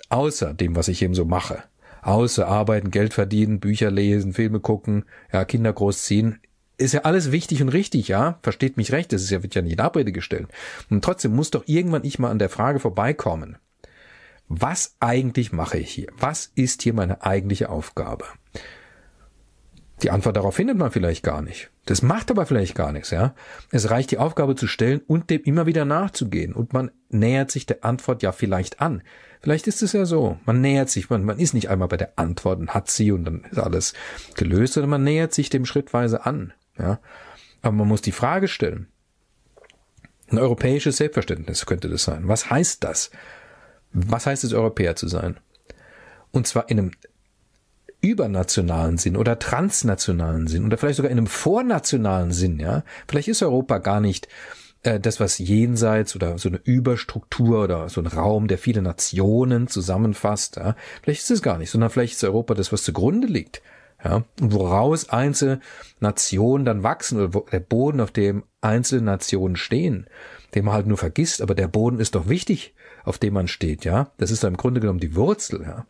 Außer 0.07 0.53
dem, 0.53 0.75
was 0.77 0.87
ich 0.87 1.01
eben 1.01 1.15
so 1.15 1.25
mache. 1.25 1.63
Außer 2.01 2.47
arbeiten, 2.47 2.91
Geld 2.91 3.13
verdienen, 3.13 3.59
Bücher 3.59 3.91
lesen, 3.91 4.33
Filme 4.33 4.61
gucken, 4.61 5.03
ja, 5.33 5.43
Kinder 5.43 5.73
großziehen. 5.73 6.39
Ist 6.77 6.93
ja 6.93 7.01
alles 7.01 7.31
wichtig 7.31 7.61
und 7.61 7.69
richtig, 7.69 8.07
ja? 8.07 8.39
Versteht 8.41 8.77
mich 8.77 8.93
recht, 8.93 9.11
das 9.11 9.21
ist 9.21 9.31
ja, 9.31 9.43
wird 9.43 9.55
ja 9.55 9.61
nicht 9.61 9.73
in 9.73 9.79
Abrede 9.79 10.13
gestellt. 10.13 10.47
Und 10.89 11.03
trotzdem 11.03 11.35
muss 11.35 11.51
doch 11.51 11.63
irgendwann 11.65 12.05
ich 12.05 12.19
mal 12.19 12.31
an 12.31 12.39
der 12.39 12.49
Frage 12.49 12.79
vorbeikommen 12.79 13.57
was 14.47 14.95
eigentlich 14.99 15.51
mache 15.51 15.77
ich 15.77 15.91
hier? 15.91 16.07
Was 16.17 16.51
ist 16.55 16.81
hier 16.81 16.93
meine 16.93 17.23
eigentliche 17.23 17.69
Aufgabe? 17.69 18.25
Die 20.01 20.11
Antwort 20.11 20.35
darauf 20.35 20.55
findet 20.55 20.77
man 20.77 20.91
vielleicht 20.91 21.23
gar 21.23 21.41
nicht. 21.41 21.71
Das 21.85 22.01
macht 22.01 22.29
aber 22.29 22.45
vielleicht 22.45 22.75
gar 22.75 22.91
nichts, 22.91 23.09
ja. 23.11 23.35
Es 23.71 23.89
reicht, 23.89 24.11
die 24.11 24.17
Aufgabe 24.17 24.55
zu 24.55 24.67
stellen 24.67 25.01
und 25.07 25.29
dem 25.29 25.41
immer 25.43 25.65
wieder 25.65 25.85
nachzugehen. 25.85 26.53
Und 26.53 26.73
man 26.73 26.91
nähert 27.09 27.51
sich 27.51 27.65
der 27.65 27.85
Antwort 27.85 28.21
ja 28.21 28.33
vielleicht 28.33 28.81
an. 28.81 29.01
Vielleicht 29.41 29.67
ist 29.67 29.81
es 29.81 29.93
ja 29.93 30.05
so. 30.05 30.37
Man 30.45 30.61
nähert 30.61 30.89
sich, 30.89 31.09
man, 31.09 31.23
man 31.23 31.39
ist 31.39 31.53
nicht 31.53 31.69
einmal 31.69 31.87
bei 31.87 31.97
der 31.97 32.17
Antwort 32.17 32.59
und 32.59 32.73
hat 32.73 32.89
sie 32.89 33.11
und 33.11 33.25
dann 33.25 33.45
ist 33.49 33.59
alles 33.59 33.93
gelöst, 34.35 34.73
sondern 34.73 34.89
man 34.89 35.03
nähert 35.03 35.33
sich 35.33 35.49
dem 35.49 35.65
schrittweise 35.65 36.25
an, 36.25 36.53
ja. 36.77 36.99
Aber 37.61 37.73
man 37.73 37.87
muss 37.87 38.01
die 38.01 38.11
Frage 38.11 38.47
stellen. 38.49 38.87
Ein 40.29 40.39
europäisches 40.39 40.97
Selbstverständnis 40.97 41.65
könnte 41.65 41.89
das 41.89 42.03
sein. 42.03 42.27
Was 42.27 42.49
heißt 42.49 42.83
das? 42.83 43.11
Was 43.93 44.25
heißt 44.25 44.43
es, 44.43 44.53
Europäer 44.53 44.95
zu 44.95 45.07
sein? 45.07 45.37
Und 46.31 46.47
zwar 46.47 46.69
in 46.69 46.79
einem 46.79 46.91
übernationalen 48.01 48.97
Sinn 48.97 49.15
oder 49.15 49.39
transnationalen 49.39 50.47
Sinn 50.47 50.65
oder 50.65 50.77
vielleicht 50.77 50.97
sogar 50.97 51.11
in 51.11 51.17
einem 51.17 51.27
vornationalen 51.27 52.31
Sinn, 52.33 52.59
ja. 52.59 52.83
Vielleicht 53.07 53.29
ist 53.29 53.41
Europa 53.41 53.77
gar 53.77 54.01
nicht 54.01 54.27
äh, 54.83 54.99
das, 54.99 55.21
was 55.21 55.37
jenseits 55.37 56.15
oder 56.15 56.37
so 56.37 56.49
eine 56.49 56.59
Überstruktur 56.63 57.63
oder 57.63 57.87
so 57.87 58.01
ein 58.01 58.07
Raum, 58.07 58.47
der 58.47 58.57
viele 58.57 58.81
Nationen 58.81 59.67
zusammenfasst, 59.67 60.57
ja. 60.57 60.75
Vielleicht 61.01 61.21
ist 61.21 61.31
es 61.31 61.41
gar 61.41 61.57
nicht, 61.57 61.69
sondern 61.69 61.89
vielleicht 61.89 62.15
ist 62.15 62.23
Europa 62.25 62.55
das, 62.55 62.73
was 62.73 62.83
zugrunde 62.83 63.27
liegt. 63.27 63.61
Ja, 64.03 64.25
und 64.41 64.51
woraus 64.51 65.07
einzelne 65.07 65.61
Nationen 66.01 66.65
dann 66.65 66.83
wachsen 66.83 67.21
oder 67.21 67.43
der 67.53 67.61
Boden, 67.61 68.01
auf 68.01 68.11
dem 68.11 68.43
einzelne 68.59 69.03
Nationen 69.03 69.55
stehen, 69.55 70.07
den 70.55 70.65
man 70.65 70.73
halt 70.73 70.87
nur 70.87 70.97
vergisst, 70.97 71.41
aber 71.41 71.55
der 71.55 71.69
Boden 71.69 71.99
ist 71.99 72.15
doch 72.15 72.27
wichtig, 72.27 72.73
auf 73.03 73.17
dem 73.17 73.33
man 73.33 73.47
steht, 73.47 73.85
ja. 73.85 74.11
Das 74.17 74.31
ist 74.31 74.43
im 74.43 74.57
Grunde 74.57 74.79
genommen 74.79 74.99
die 74.99 75.15
Wurzel, 75.15 75.61
ja. 75.61 75.85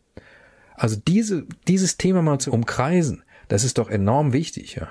Also 0.76 0.96
diese, 0.96 1.46
dieses 1.68 1.98
Thema 1.98 2.22
mal 2.22 2.40
zu 2.40 2.52
umkreisen, 2.52 3.24
das 3.48 3.64
ist 3.64 3.78
doch 3.78 3.90
enorm 3.90 4.34
wichtig, 4.34 4.76
ja. 4.76 4.90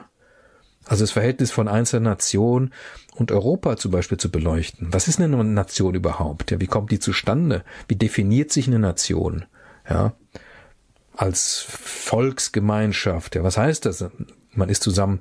Also 0.84 1.04
das 1.04 1.12
Verhältnis 1.12 1.50
von 1.50 1.68
einzelnen 1.68 2.04
Nationen 2.04 2.72
und 3.14 3.30
Europa 3.30 3.76
zum 3.76 3.92
Beispiel 3.92 4.18
zu 4.18 4.30
beleuchten. 4.30 4.88
Was 4.92 5.06
ist 5.06 5.20
eine 5.20 5.42
Nation 5.44 5.94
überhaupt? 5.94 6.50
Ja, 6.50 6.60
wie 6.60 6.66
kommt 6.66 6.90
die 6.90 6.98
zustande? 6.98 7.64
Wie 7.86 7.94
definiert 7.94 8.50
sich 8.50 8.66
eine 8.66 8.80
Nation? 8.80 9.44
Ja, 9.88 10.14
als 11.14 11.64
Volksgemeinschaft. 11.68 13.36
Ja, 13.36 13.44
was 13.44 13.58
heißt 13.58 13.86
das? 13.86 14.04
Man 14.54 14.68
ist 14.68 14.82
zusammen 14.82 15.20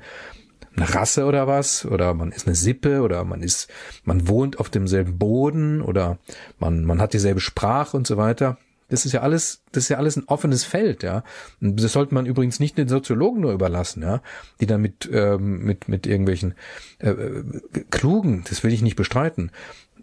eine 0.75 0.93
Rasse 0.93 1.25
oder 1.25 1.47
was? 1.47 1.85
Oder 1.85 2.13
man 2.13 2.31
ist 2.31 2.47
eine 2.47 2.55
Sippe 2.55 3.01
oder 3.01 3.23
man 3.23 3.41
ist, 3.41 3.69
man 4.03 4.27
wohnt 4.27 4.59
auf 4.59 4.69
demselben 4.69 5.17
Boden 5.17 5.81
oder 5.81 6.17
man, 6.59 6.85
man 6.85 7.01
hat 7.01 7.13
dieselbe 7.13 7.41
Sprache 7.41 7.95
und 7.97 8.07
so 8.07 8.17
weiter. 8.17 8.57
Das 8.89 9.05
ist 9.05 9.13
ja 9.13 9.21
alles, 9.21 9.63
das 9.71 9.85
ist 9.85 9.89
ja 9.89 9.97
alles 9.97 10.17
ein 10.17 10.25
offenes 10.27 10.65
Feld, 10.65 11.01
ja. 11.01 11.23
Und 11.61 11.81
das 11.81 11.93
sollte 11.93 12.13
man 12.13 12.25
übrigens 12.25 12.59
nicht 12.59 12.77
den 12.77 12.89
Soziologen 12.89 13.39
nur 13.39 13.53
überlassen, 13.53 14.03
ja, 14.03 14.21
die 14.59 14.65
dann 14.65 14.81
mit 14.81 15.09
ähm, 15.11 15.63
mit 15.63 15.87
mit 15.87 16.05
irgendwelchen 16.05 16.55
äh, 16.99 17.11
äh, 17.11 17.43
klugen, 17.89 18.43
das 18.49 18.65
will 18.65 18.73
ich 18.73 18.81
nicht 18.81 18.97
bestreiten, 18.97 19.51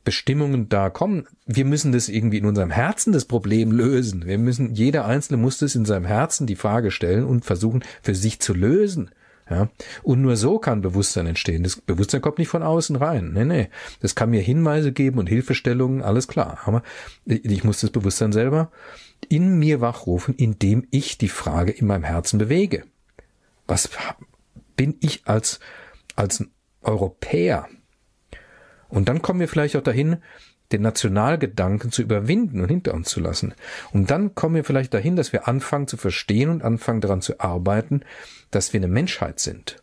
Bestimmungen 0.05 0.71
da 0.71 0.89
kommen. 0.89 1.27
Wir 1.45 1.67
müssen 1.67 1.93
das 1.93 2.09
irgendwie 2.09 2.39
in 2.39 2.47
unserem 2.47 2.71
Herzen 2.71 3.13
das 3.13 3.27
Problem 3.27 3.73
lösen. 3.73 4.25
Wir 4.25 4.39
müssen, 4.39 4.75
jeder 4.75 5.05
Einzelne 5.05 5.37
muss 5.37 5.59
das 5.59 5.75
in 5.75 5.85
seinem 5.85 6.07
Herzen 6.07 6.47
die 6.47 6.57
Frage 6.57 6.91
stellen 6.91 7.25
und 7.25 7.45
versuchen, 7.45 7.85
für 8.01 8.15
sich 8.15 8.41
zu 8.41 8.55
lösen. 8.55 9.11
Ja, 9.51 9.71
und 10.03 10.21
nur 10.21 10.37
so 10.37 10.59
kann 10.59 10.83
Bewusstsein 10.83 11.27
entstehen. 11.27 11.63
Das 11.63 11.81
Bewusstsein 11.81 12.21
kommt 12.21 12.39
nicht 12.39 12.49
von 12.49 12.63
außen 12.63 12.97
rein. 12.97 13.33
Nee, 13.33 13.47
nee. 13.47 13.69
Das 14.01 14.15
kann 14.15 14.29
mir 14.29 14.43
Hinweise 14.43 14.93
geben 14.93 15.19
und 15.19 15.27
Hilfestellungen, 15.27 16.03
alles 16.03 16.29
klar. 16.29 16.59
Aber 16.67 16.83
ich 17.25 17.65
muss 17.65 17.81
das 17.81 17.91
Bewusstsein 17.91 18.33
selber 18.33 18.71
in 19.29 19.59
mir 19.59 19.81
wachrufen, 19.81 20.35
indem 20.35 20.87
ich 20.91 21.17
die 21.17 21.31
Frage 21.31 21.73
in 21.73 21.87
meinem 21.87 22.05
Herzen 22.05 22.39
bewege. 22.39 22.85
Was 23.67 23.89
bin 24.77 24.97
ich 25.01 25.23
als, 25.27 25.61
als 26.15 26.45
Europäer? 26.83 27.69
Und 28.89 29.09
dann 29.09 29.23
kommen 29.23 29.41
wir 29.41 29.49
vielleicht 29.49 29.77
auch 29.77 29.83
dahin, 29.83 30.19
den 30.73 30.83
Nationalgedanken 30.83 31.91
zu 31.93 32.03
überwinden 32.03 32.61
und 32.61 32.69
hinter 32.69 32.95
uns 32.95 33.09
zu 33.09 33.21
lassen. 33.21 33.55
Und 33.93 34.11
dann 34.11 34.35
kommen 34.35 34.55
wir 34.55 34.65
vielleicht 34.65 34.93
dahin, 34.93 35.17
dass 35.17 35.33
wir 35.33 35.49
anfangen 35.49 35.89
zu 35.89 35.97
verstehen 35.97 36.51
und 36.51 36.63
anfangen 36.63 37.01
daran 37.01 37.23
zu 37.23 37.41
arbeiten, 37.41 38.03
dass 38.51 38.73
wir 38.73 38.81
eine 38.81 38.89
Menschheit 38.89 39.41
sind. 39.41 39.83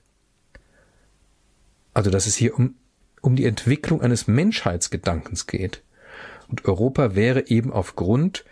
Also, 1.93 2.11
dass 2.11 2.27
es 2.27 2.35
hier 2.35 2.55
um, 2.55 2.75
um 3.21 3.35
die 3.35 3.45
Entwicklung 3.45 4.01
eines 4.01 4.27
Menschheitsgedankens 4.27 5.47
geht. 5.47 5.81
Und 6.47 6.65
Europa 6.65 7.15
wäre 7.15 7.47
eben 7.47 7.71
aufgrund, 7.71 8.45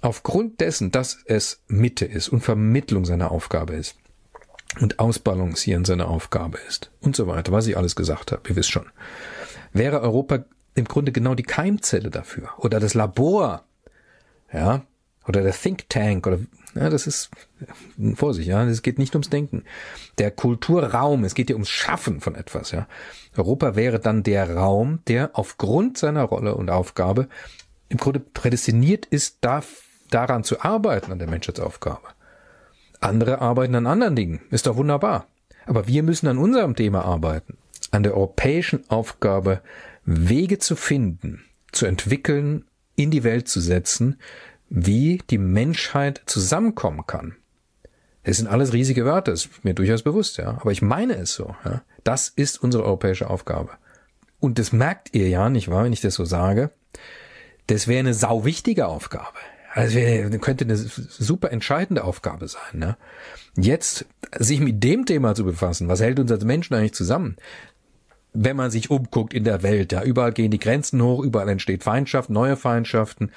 aufgrund 0.00 0.60
dessen, 0.60 0.92
dass 0.92 1.18
es 1.24 1.62
Mitte 1.66 2.04
ist 2.04 2.28
und 2.28 2.42
Vermittlung 2.42 3.04
seiner 3.04 3.32
Aufgabe 3.32 3.72
ist 3.74 3.96
und 4.78 5.00
Ausbalancieren 5.00 5.84
seiner 5.84 6.08
Aufgabe 6.08 6.58
ist 6.68 6.92
und 7.00 7.16
so 7.16 7.26
weiter, 7.26 7.50
was 7.50 7.66
ich 7.66 7.76
alles 7.76 7.96
gesagt 7.96 8.30
habe, 8.30 8.48
ihr 8.48 8.54
wisst 8.54 8.70
schon, 8.70 8.86
wäre 9.72 10.00
Europa 10.00 10.44
im 10.74 10.84
Grunde 10.84 11.12
genau 11.12 11.34
die 11.34 11.42
Keimzelle 11.42 12.10
dafür 12.10 12.50
oder 12.58 12.80
das 12.80 12.94
Labor, 12.94 13.64
ja, 14.52 14.82
oder 15.26 15.42
der 15.42 15.52
Think 15.52 15.88
Tank 15.88 16.26
oder 16.26 16.38
ja, 16.74 16.88
das 16.88 17.06
ist 17.06 17.30
Vorsicht, 18.14 18.48
ja, 18.48 18.64
es 18.64 18.82
geht 18.82 18.98
nicht 18.98 19.14
ums 19.14 19.28
Denken. 19.28 19.64
Der 20.18 20.30
Kulturraum, 20.30 21.24
es 21.24 21.34
geht 21.34 21.48
hier 21.48 21.56
ums 21.56 21.68
Schaffen 21.68 22.20
von 22.20 22.34
etwas, 22.34 22.70
ja. 22.70 22.86
Europa 23.36 23.74
wäre 23.74 23.98
dann 23.98 24.22
der 24.22 24.54
Raum, 24.54 25.00
der 25.08 25.30
aufgrund 25.34 25.98
seiner 25.98 26.24
Rolle 26.24 26.54
und 26.54 26.70
Aufgabe 26.70 27.28
im 27.88 27.98
Grunde 27.98 28.20
prädestiniert 28.20 29.06
ist, 29.06 29.38
da, 29.40 29.62
daran 30.10 30.44
zu 30.44 30.60
arbeiten 30.60 31.10
an 31.12 31.18
der 31.18 31.28
Menschheitsaufgabe. 31.28 32.08
Andere 33.00 33.40
arbeiten 33.40 33.74
an 33.74 33.86
anderen 33.86 34.16
Dingen, 34.16 34.40
ist 34.50 34.66
doch 34.66 34.76
wunderbar. 34.76 35.26
Aber 35.66 35.86
wir 35.86 36.02
müssen 36.02 36.28
an 36.28 36.38
unserem 36.38 36.76
Thema 36.76 37.04
arbeiten, 37.04 37.56
an 37.90 38.02
der 38.02 38.14
europäischen 38.14 38.88
Aufgabe 38.88 39.60
Wege 40.04 40.58
zu 40.58 40.76
finden, 40.76 41.44
zu 41.72 41.86
entwickeln, 41.86 42.64
in 42.96 43.10
die 43.10 43.24
Welt 43.24 43.48
zu 43.48 43.60
setzen, 43.60 44.18
wie 44.68 45.22
die 45.30 45.38
Menschheit 45.38 46.22
zusammenkommen 46.26 47.06
kann. 47.06 47.36
Das 48.24 48.36
sind 48.36 48.48
alles 48.48 48.72
riesige 48.72 49.04
Wörter, 49.04 49.32
ist 49.32 49.64
mir 49.64 49.74
durchaus 49.74 50.02
bewusst, 50.02 50.36
ja. 50.36 50.58
Aber 50.60 50.72
ich 50.72 50.82
meine 50.82 51.14
es 51.16 51.34
so, 51.34 51.54
ja. 51.64 51.82
Das 52.04 52.28
ist 52.28 52.62
unsere 52.62 52.84
europäische 52.84 53.28
Aufgabe. 53.30 53.70
Und 54.38 54.58
das 54.58 54.72
merkt 54.72 55.14
ihr 55.14 55.28
ja, 55.28 55.48
nicht 55.50 55.68
wahr, 55.68 55.84
wenn 55.84 55.92
ich 55.92 56.00
das 56.00 56.14
so 56.14 56.24
sage. 56.24 56.70
Das 57.66 57.88
wäre 57.88 58.00
eine 58.00 58.14
sau 58.14 58.44
wichtige 58.44 58.86
Aufgabe. 58.86 59.38
Also 59.72 59.98
könnte 60.40 60.64
eine 60.64 60.76
super 60.76 61.52
entscheidende 61.52 62.02
Aufgabe 62.02 62.48
sein. 62.48 62.60
Ne? 62.74 62.96
Jetzt 63.56 64.06
sich 64.36 64.60
mit 64.60 64.82
dem 64.82 65.06
Thema 65.06 65.34
zu 65.34 65.44
befassen, 65.44 65.88
was 65.88 66.00
hält 66.00 66.18
uns 66.18 66.32
als 66.32 66.44
Menschen 66.44 66.74
eigentlich 66.74 66.94
zusammen? 66.94 67.36
Wenn 68.32 68.56
man 68.56 68.70
sich 68.70 68.90
umguckt 68.90 69.34
in 69.34 69.44
der 69.44 69.62
Welt, 69.62 69.92
ja, 69.92 70.02
überall 70.02 70.32
gehen 70.32 70.50
die 70.50 70.58
Grenzen 70.58 71.02
hoch, 71.02 71.22
überall 71.22 71.48
entsteht 71.48 71.82
Feindschaft, 71.82 72.30
neue 72.30 72.56
Feindschaften. 72.56 73.32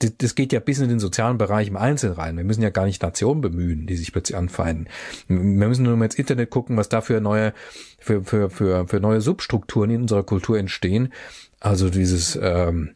Das, 0.00 0.12
das 0.18 0.34
geht 0.34 0.52
ja 0.52 0.60
bis 0.60 0.80
in 0.80 0.88
den 0.88 0.98
sozialen 0.98 1.38
Bereich 1.38 1.68
im 1.68 1.76
Einzelnen 1.76 2.16
rein. 2.16 2.36
Wir 2.36 2.44
müssen 2.44 2.62
ja 2.62 2.70
gar 2.70 2.84
nicht 2.84 3.02
Nationen 3.02 3.40
bemühen, 3.40 3.86
die 3.86 3.96
sich 3.96 4.12
plötzlich 4.12 4.36
anfeinden. 4.36 4.88
Wir 5.28 5.68
müssen 5.68 5.84
nur 5.84 5.96
mal 5.96 6.06
ins 6.06 6.16
Internet 6.16 6.50
gucken, 6.50 6.76
was 6.76 6.88
da 6.88 7.00
für 7.00 7.20
neue, 7.20 7.54
für, 7.98 8.22
für, 8.24 8.50
für, 8.50 8.86
für 8.86 9.00
neue 9.00 9.20
Substrukturen 9.20 9.90
in 9.90 10.02
unserer 10.02 10.24
Kultur 10.24 10.58
entstehen. 10.58 11.12
Also 11.60 11.88
dieses, 11.88 12.38
ähm, 12.42 12.90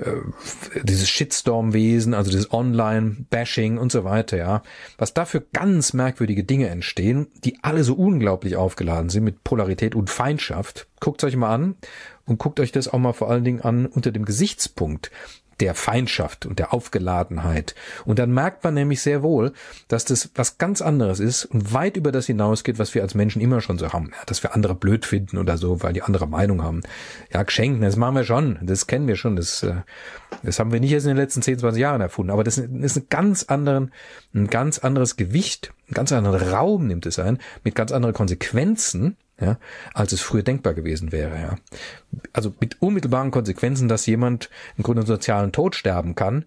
äh, 0.00 0.82
dieses 0.82 1.08
Shitstorm-Wesen, 1.08 2.14
also 2.14 2.30
dieses 2.30 2.52
Online-Bashing 2.52 3.78
und 3.78 3.92
so 3.92 4.04
weiter, 4.04 4.36
ja. 4.36 4.62
Was 4.96 5.14
da 5.14 5.24
für 5.24 5.40
ganz 5.52 5.92
merkwürdige 5.92 6.44
Dinge 6.44 6.68
entstehen, 6.68 7.28
die 7.44 7.58
alle 7.62 7.84
so 7.84 7.94
unglaublich 7.94 8.56
aufgeladen 8.56 9.10
sind 9.10 9.24
mit 9.24 9.44
Polarität 9.44 9.94
und 9.94 10.10
Feindschaft. 10.10 10.86
Guckt 11.00 11.22
euch 11.24 11.36
mal 11.36 11.54
an 11.54 11.76
und 12.26 12.38
guckt 12.38 12.60
euch 12.60 12.72
das 12.72 12.88
auch 12.88 12.98
mal 12.98 13.12
vor 13.12 13.30
allen 13.30 13.44
Dingen 13.44 13.60
an 13.60 13.86
unter 13.86 14.12
dem 14.12 14.24
Gesichtspunkt 14.24 15.10
der 15.60 15.74
Feindschaft 15.74 16.46
und 16.46 16.58
der 16.58 16.72
Aufgeladenheit. 16.72 17.74
Und 18.04 18.18
dann 18.18 18.32
merkt 18.32 18.64
man 18.64 18.74
nämlich 18.74 19.02
sehr 19.02 19.22
wohl, 19.22 19.52
dass 19.88 20.04
das 20.04 20.30
was 20.34 20.58
ganz 20.58 20.80
anderes 20.80 21.20
ist 21.20 21.44
und 21.46 21.72
weit 21.72 21.96
über 21.96 22.12
das 22.12 22.26
hinausgeht, 22.26 22.78
was 22.78 22.94
wir 22.94 23.02
als 23.02 23.14
Menschen 23.14 23.42
immer 23.42 23.60
schon 23.60 23.78
so 23.78 23.92
haben. 23.92 24.10
Ja, 24.12 24.24
dass 24.26 24.42
wir 24.42 24.54
andere 24.54 24.74
blöd 24.74 25.04
finden 25.04 25.38
oder 25.38 25.56
so, 25.56 25.82
weil 25.82 25.92
die 25.92 26.02
andere 26.02 26.26
Meinung 26.26 26.62
haben. 26.62 26.82
Ja, 27.32 27.42
geschenken, 27.42 27.82
das 27.82 27.96
machen 27.96 28.16
wir 28.16 28.24
schon. 28.24 28.58
Das 28.62 28.86
kennen 28.86 29.08
wir 29.08 29.16
schon. 29.16 29.36
Das, 29.36 29.62
äh, 29.62 29.74
das 30.42 30.58
haben 30.58 30.72
wir 30.72 30.80
nicht 30.80 30.92
erst 30.92 31.06
in 31.06 31.10
den 31.10 31.18
letzten 31.18 31.42
10, 31.42 31.58
20 31.58 31.80
Jahren 31.80 32.00
erfunden. 32.00 32.30
Aber 32.30 32.44
das 32.44 32.58
ist 32.58 32.96
ein 32.96 33.06
ganz 33.10 33.44
anderen, 33.44 33.92
ein 34.34 34.48
ganz 34.48 34.78
anderes 34.78 35.16
Gewicht, 35.16 35.72
ein 35.90 35.94
ganz 35.94 36.12
anderen 36.12 36.50
Raum 36.50 36.86
nimmt 36.86 37.06
es 37.06 37.18
ein, 37.18 37.38
mit 37.64 37.74
ganz 37.74 37.92
anderen 37.92 38.14
Konsequenzen 38.14 39.16
ja, 39.40 39.58
als 39.94 40.12
es 40.12 40.20
früher 40.20 40.42
denkbar 40.42 40.74
gewesen 40.74 41.12
wäre. 41.12 41.38
Ja. 41.40 41.56
Also 42.32 42.54
mit 42.60 42.82
unmittelbaren 42.82 43.30
Konsequenzen, 43.30 43.88
dass 43.88 44.06
jemand 44.06 44.50
im 44.76 44.82
Grunde 44.82 45.02
einen 45.02 45.06
sozialen 45.06 45.52
Tod 45.52 45.76
sterben 45.76 46.14
kann 46.14 46.44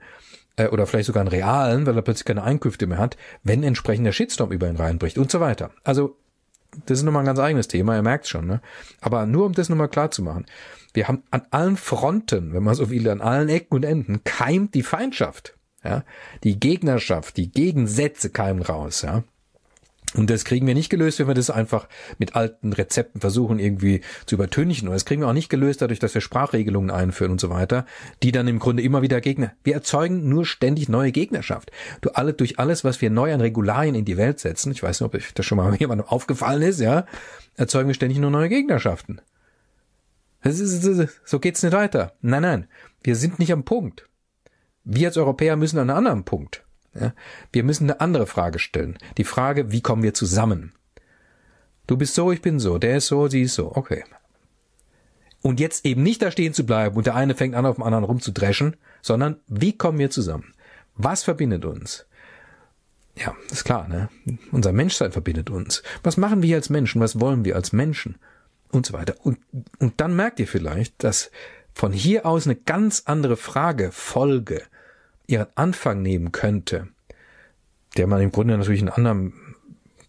äh, 0.57 0.67
oder 0.67 0.85
vielleicht 0.85 1.07
sogar 1.07 1.21
einen 1.21 1.29
realen, 1.29 1.85
weil 1.85 1.95
er 1.95 2.01
plötzlich 2.01 2.25
keine 2.25 2.43
Einkünfte 2.43 2.87
mehr 2.87 2.97
hat, 2.97 3.17
wenn 3.43 3.63
entsprechend 3.63 4.05
der 4.05 4.11
Shitstorm 4.11 4.51
über 4.51 4.69
ihn 4.69 4.75
reinbricht 4.75 5.17
und 5.17 5.31
so 5.31 5.39
weiter. 5.39 5.71
Also 5.83 6.17
das 6.85 6.99
ist 6.99 7.03
nochmal 7.03 7.23
ein 7.23 7.27
ganz 7.27 7.39
eigenes 7.39 7.67
Thema, 7.67 7.95
ihr 7.95 8.01
merkt 8.01 8.27
schon. 8.27 8.47
Ne? 8.47 8.61
Aber 9.01 9.25
nur 9.25 9.45
um 9.45 9.53
das 9.53 9.69
nochmal 9.69 9.89
klar 9.89 10.11
zu 10.11 10.21
machen. 10.21 10.45
Wir 10.93 11.07
haben 11.07 11.23
an 11.31 11.43
allen 11.51 11.77
Fronten, 11.77 12.53
wenn 12.53 12.63
man 12.63 12.75
so 12.75 12.89
will, 12.89 13.09
an 13.09 13.21
allen 13.21 13.49
Ecken 13.49 13.75
und 13.75 13.83
Enden, 13.83 14.23
keimt 14.23 14.73
die 14.73 14.83
Feindschaft. 14.83 15.57
Ja? 15.83 16.03
Die 16.43 16.59
Gegnerschaft, 16.59 17.37
die 17.37 17.51
Gegensätze 17.51 18.29
keimen 18.29 18.61
raus. 18.61 19.01
Ja? 19.01 19.23
Und 20.13 20.29
das 20.29 20.43
kriegen 20.43 20.67
wir 20.67 20.73
nicht 20.73 20.89
gelöst, 20.89 21.19
wenn 21.19 21.27
wir 21.27 21.33
das 21.33 21.49
einfach 21.49 21.87
mit 22.17 22.35
alten 22.35 22.73
Rezepten 22.73 23.21
versuchen 23.21 23.59
irgendwie 23.59 24.01
zu 24.25 24.35
übertünchen. 24.35 24.87
Und 24.87 24.93
das 24.93 25.05
kriegen 25.05 25.21
wir 25.21 25.27
auch 25.27 25.33
nicht 25.33 25.49
gelöst 25.49 25.81
dadurch, 25.81 25.99
dass 25.99 26.13
wir 26.13 26.21
Sprachregelungen 26.21 26.91
einführen 26.91 27.31
und 27.31 27.39
so 27.39 27.49
weiter, 27.49 27.85
die 28.21 28.31
dann 28.31 28.47
im 28.47 28.59
Grunde 28.59 28.83
immer 28.83 29.01
wieder 29.01 29.21
Gegner. 29.21 29.53
Wir 29.63 29.73
erzeugen 29.73 30.27
nur 30.27 30.45
ständig 30.45 30.89
neue 30.89 31.11
Gegnerschaft. 31.11 31.71
Du 32.01 32.09
alle 32.09 32.33
durch 32.33 32.59
alles, 32.59 32.83
was 32.83 33.01
wir 33.01 33.09
neu 33.09 33.33
an 33.33 33.41
Regularien 33.41 33.95
in 33.95 34.05
die 34.05 34.17
Welt 34.17 34.39
setzen, 34.39 34.71
ich 34.71 34.83
weiß 34.83 34.99
nicht, 34.99 35.13
ob 35.13 35.35
das 35.35 35.45
schon 35.45 35.57
mal 35.57 35.73
jemandem 35.79 36.07
aufgefallen 36.07 36.61
ist, 36.61 36.81
ja, 36.81 37.05
erzeugen 37.55 37.87
wir 37.87 37.95
ständig 37.95 38.19
nur 38.19 38.31
neue 38.31 38.49
Gegnerschaften. 38.49 39.21
so 40.43 41.39
geht's 41.39 41.63
nicht 41.63 41.73
weiter. 41.73 42.13
Nein, 42.21 42.41
nein, 42.41 42.67
wir 43.03 43.15
sind 43.15 43.39
nicht 43.39 43.53
am 43.53 43.63
Punkt. 43.63 44.09
Wir 44.83 45.09
als 45.09 45.17
Europäer 45.17 45.55
müssen 45.55 45.77
an 45.77 45.89
einem 45.89 45.99
anderen 45.99 46.23
Punkt. 46.25 46.65
Ja? 46.93 47.13
Wir 47.51 47.63
müssen 47.63 47.89
eine 47.89 48.01
andere 48.01 48.27
Frage 48.27 48.59
stellen. 48.59 48.97
Die 49.17 49.23
Frage, 49.23 49.71
wie 49.71 49.81
kommen 49.81 50.03
wir 50.03 50.13
zusammen? 50.13 50.73
Du 51.87 51.97
bist 51.97 52.15
so, 52.15 52.31
ich 52.31 52.41
bin 52.41 52.59
so, 52.59 52.77
der 52.77 52.97
ist 52.97 53.07
so, 53.07 53.27
sie 53.27 53.43
ist 53.43 53.55
so. 53.55 53.75
Okay. 53.75 54.03
Und 55.41 55.59
jetzt 55.59 55.85
eben 55.85 56.03
nicht 56.03 56.21
da 56.21 56.31
stehen 56.31 56.53
zu 56.53 56.65
bleiben 56.65 56.95
und 56.95 57.07
der 57.07 57.15
eine 57.15 57.35
fängt 57.35 57.55
an, 57.55 57.65
auf 57.65 57.75
dem 57.75 57.83
anderen 57.83 58.05
rumzudreschen, 58.05 58.77
sondern 59.01 59.37
wie 59.47 59.75
kommen 59.75 59.97
wir 59.97 60.11
zusammen? 60.11 60.53
Was 60.95 61.23
verbindet 61.23 61.65
uns? 61.65 62.05
Ja, 63.15 63.35
ist 63.51 63.65
klar, 63.65 63.87
ne? 63.87 64.09
Unser 64.51 64.71
Menschsein 64.71 65.11
verbindet 65.11 65.49
uns. 65.49 65.83
Was 66.03 66.17
machen 66.17 66.41
wir 66.41 66.55
als 66.55 66.69
Menschen? 66.69 67.01
Was 67.01 67.19
wollen 67.19 67.43
wir 67.43 67.55
als 67.55 67.73
Menschen? 67.73 68.15
Und 68.71 68.85
so 68.85 68.93
weiter. 68.93 69.15
Und, 69.23 69.39
und 69.79 69.99
dann 69.99 70.15
merkt 70.15 70.39
ihr 70.39 70.47
vielleicht, 70.47 71.03
dass 71.03 71.29
von 71.73 71.91
hier 71.91 72.25
aus 72.25 72.45
eine 72.45 72.55
ganz 72.55 73.03
andere 73.05 73.35
Frage, 73.35 73.91
Folge, 73.91 74.63
ihren 75.31 75.47
Anfang 75.55 76.01
nehmen 76.01 76.31
könnte, 76.31 76.87
der 77.97 78.07
man 78.07 78.21
im 78.21 78.31
Grunde 78.31 78.57
natürlich 78.57 78.81
in 78.81 78.89
anderen 78.89 79.33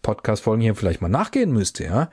Podcast-Folgen 0.01 0.61
hier 0.61 0.75
vielleicht 0.75 1.01
mal 1.01 1.09
nachgehen 1.09 1.51
müsste, 1.51 1.85
ja. 1.85 2.09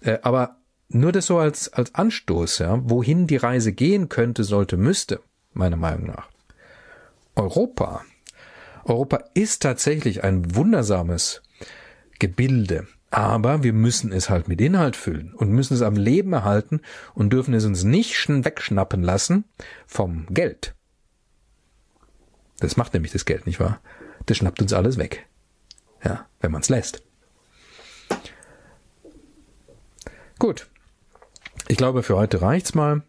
Äh, 0.00 0.18
aber 0.22 0.56
nur 0.88 1.12
das 1.12 1.26
so 1.26 1.38
als, 1.38 1.72
als 1.72 1.94
Anstoß, 1.94 2.58
ja, 2.58 2.80
wohin 2.88 3.26
die 3.26 3.36
Reise 3.36 3.72
gehen 3.72 4.08
könnte, 4.08 4.44
sollte, 4.44 4.76
müsste, 4.76 5.20
meiner 5.52 5.76
Meinung 5.76 6.06
nach. 6.06 6.28
Europa. 7.36 8.02
Europa 8.84 9.24
ist 9.34 9.62
tatsächlich 9.62 10.24
ein 10.24 10.54
wundersames 10.54 11.42
Gebilde, 12.18 12.86
aber 13.10 13.62
wir 13.62 13.72
müssen 13.72 14.12
es 14.12 14.28
halt 14.30 14.48
mit 14.48 14.60
Inhalt 14.60 14.96
füllen 14.96 15.32
und 15.34 15.50
müssen 15.50 15.74
es 15.74 15.82
am 15.82 15.96
Leben 15.96 16.32
erhalten 16.32 16.80
und 17.14 17.32
dürfen 17.32 17.54
es 17.54 17.64
uns 17.64 17.84
nicht 17.84 18.28
wegschnappen 18.28 19.02
lassen 19.02 19.44
vom 19.86 20.26
Geld. 20.30 20.74
Das 22.64 22.78
macht 22.78 22.94
nämlich 22.94 23.12
das 23.12 23.26
Geld, 23.26 23.46
nicht 23.46 23.60
wahr? 23.60 23.78
Das 24.24 24.38
schnappt 24.38 24.62
uns 24.62 24.72
alles 24.72 24.96
weg. 24.96 25.26
Ja, 26.02 26.24
wenn 26.40 26.50
man 26.50 26.62
es 26.62 26.70
lässt. 26.70 27.02
Gut. 30.38 30.66
Ich 31.68 31.76
glaube, 31.76 32.02
für 32.02 32.16
heute 32.16 32.40
reicht's 32.40 32.74
mal. 32.74 33.02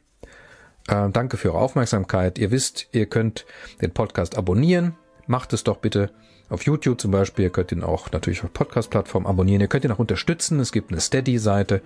Äh, 0.90 1.10
danke 1.10 1.38
für 1.38 1.54
eure 1.54 1.64
Aufmerksamkeit. 1.64 2.38
Ihr 2.38 2.52
wisst, 2.52 2.90
ihr 2.92 3.06
könnt 3.06 3.46
den 3.82 3.92
Podcast 3.92 4.38
abonnieren. 4.38 4.98
Macht 5.26 5.54
es 5.54 5.64
doch 5.64 5.78
bitte 5.78 6.12
auf 6.50 6.64
YouTube 6.64 7.00
zum 7.00 7.12
Beispiel. 7.12 7.46
Ihr 7.46 7.50
könnt 7.50 7.72
ihn 7.72 7.82
auch 7.82 8.12
natürlich 8.12 8.44
auf 8.44 8.52
Podcast-Plattformen 8.52 9.26
abonnieren. 9.26 9.62
Ihr 9.62 9.68
könnt 9.70 9.86
ihn 9.86 9.92
auch 9.94 10.00
unterstützen. 10.00 10.60
Es 10.60 10.74
gibt 10.74 10.92
eine 10.92 11.00
Steady-Seite, 11.00 11.82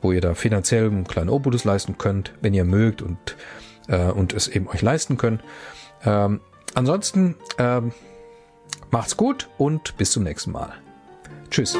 wo 0.00 0.10
ihr 0.10 0.22
da 0.22 0.32
finanziell 0.32 0.86
einen 0.86 1.04
kleinen 1.04 1.28
Obolus 1.28 1.64
leisten 1.64 1.98
könnt, 1.98 2.32
wenn 2.40 2.54
ihr 2.54 2.64
mögt 2.64 3.02
und, 3.02 3.36
äh, 3.88 4.10
und 4.10 4.32
es 4.32 4.48
eben 4.48 4.68
euch 4.68 4.80
leisten 4.80 5.18
könnt. 5.18 5.42
Ähm, 6.02 6.40
Ansonsten 6.74 7.36
ähm, 7.58 7.92
macht's 8.90 9.16
gut 9.16 9.48
und 9.58 9.96
bis 9.96 10.12
zum 10.12 10.24
nächsten 10.24 10.52
Mal. 10.52 10.74
Tschüss. 11.50 11.76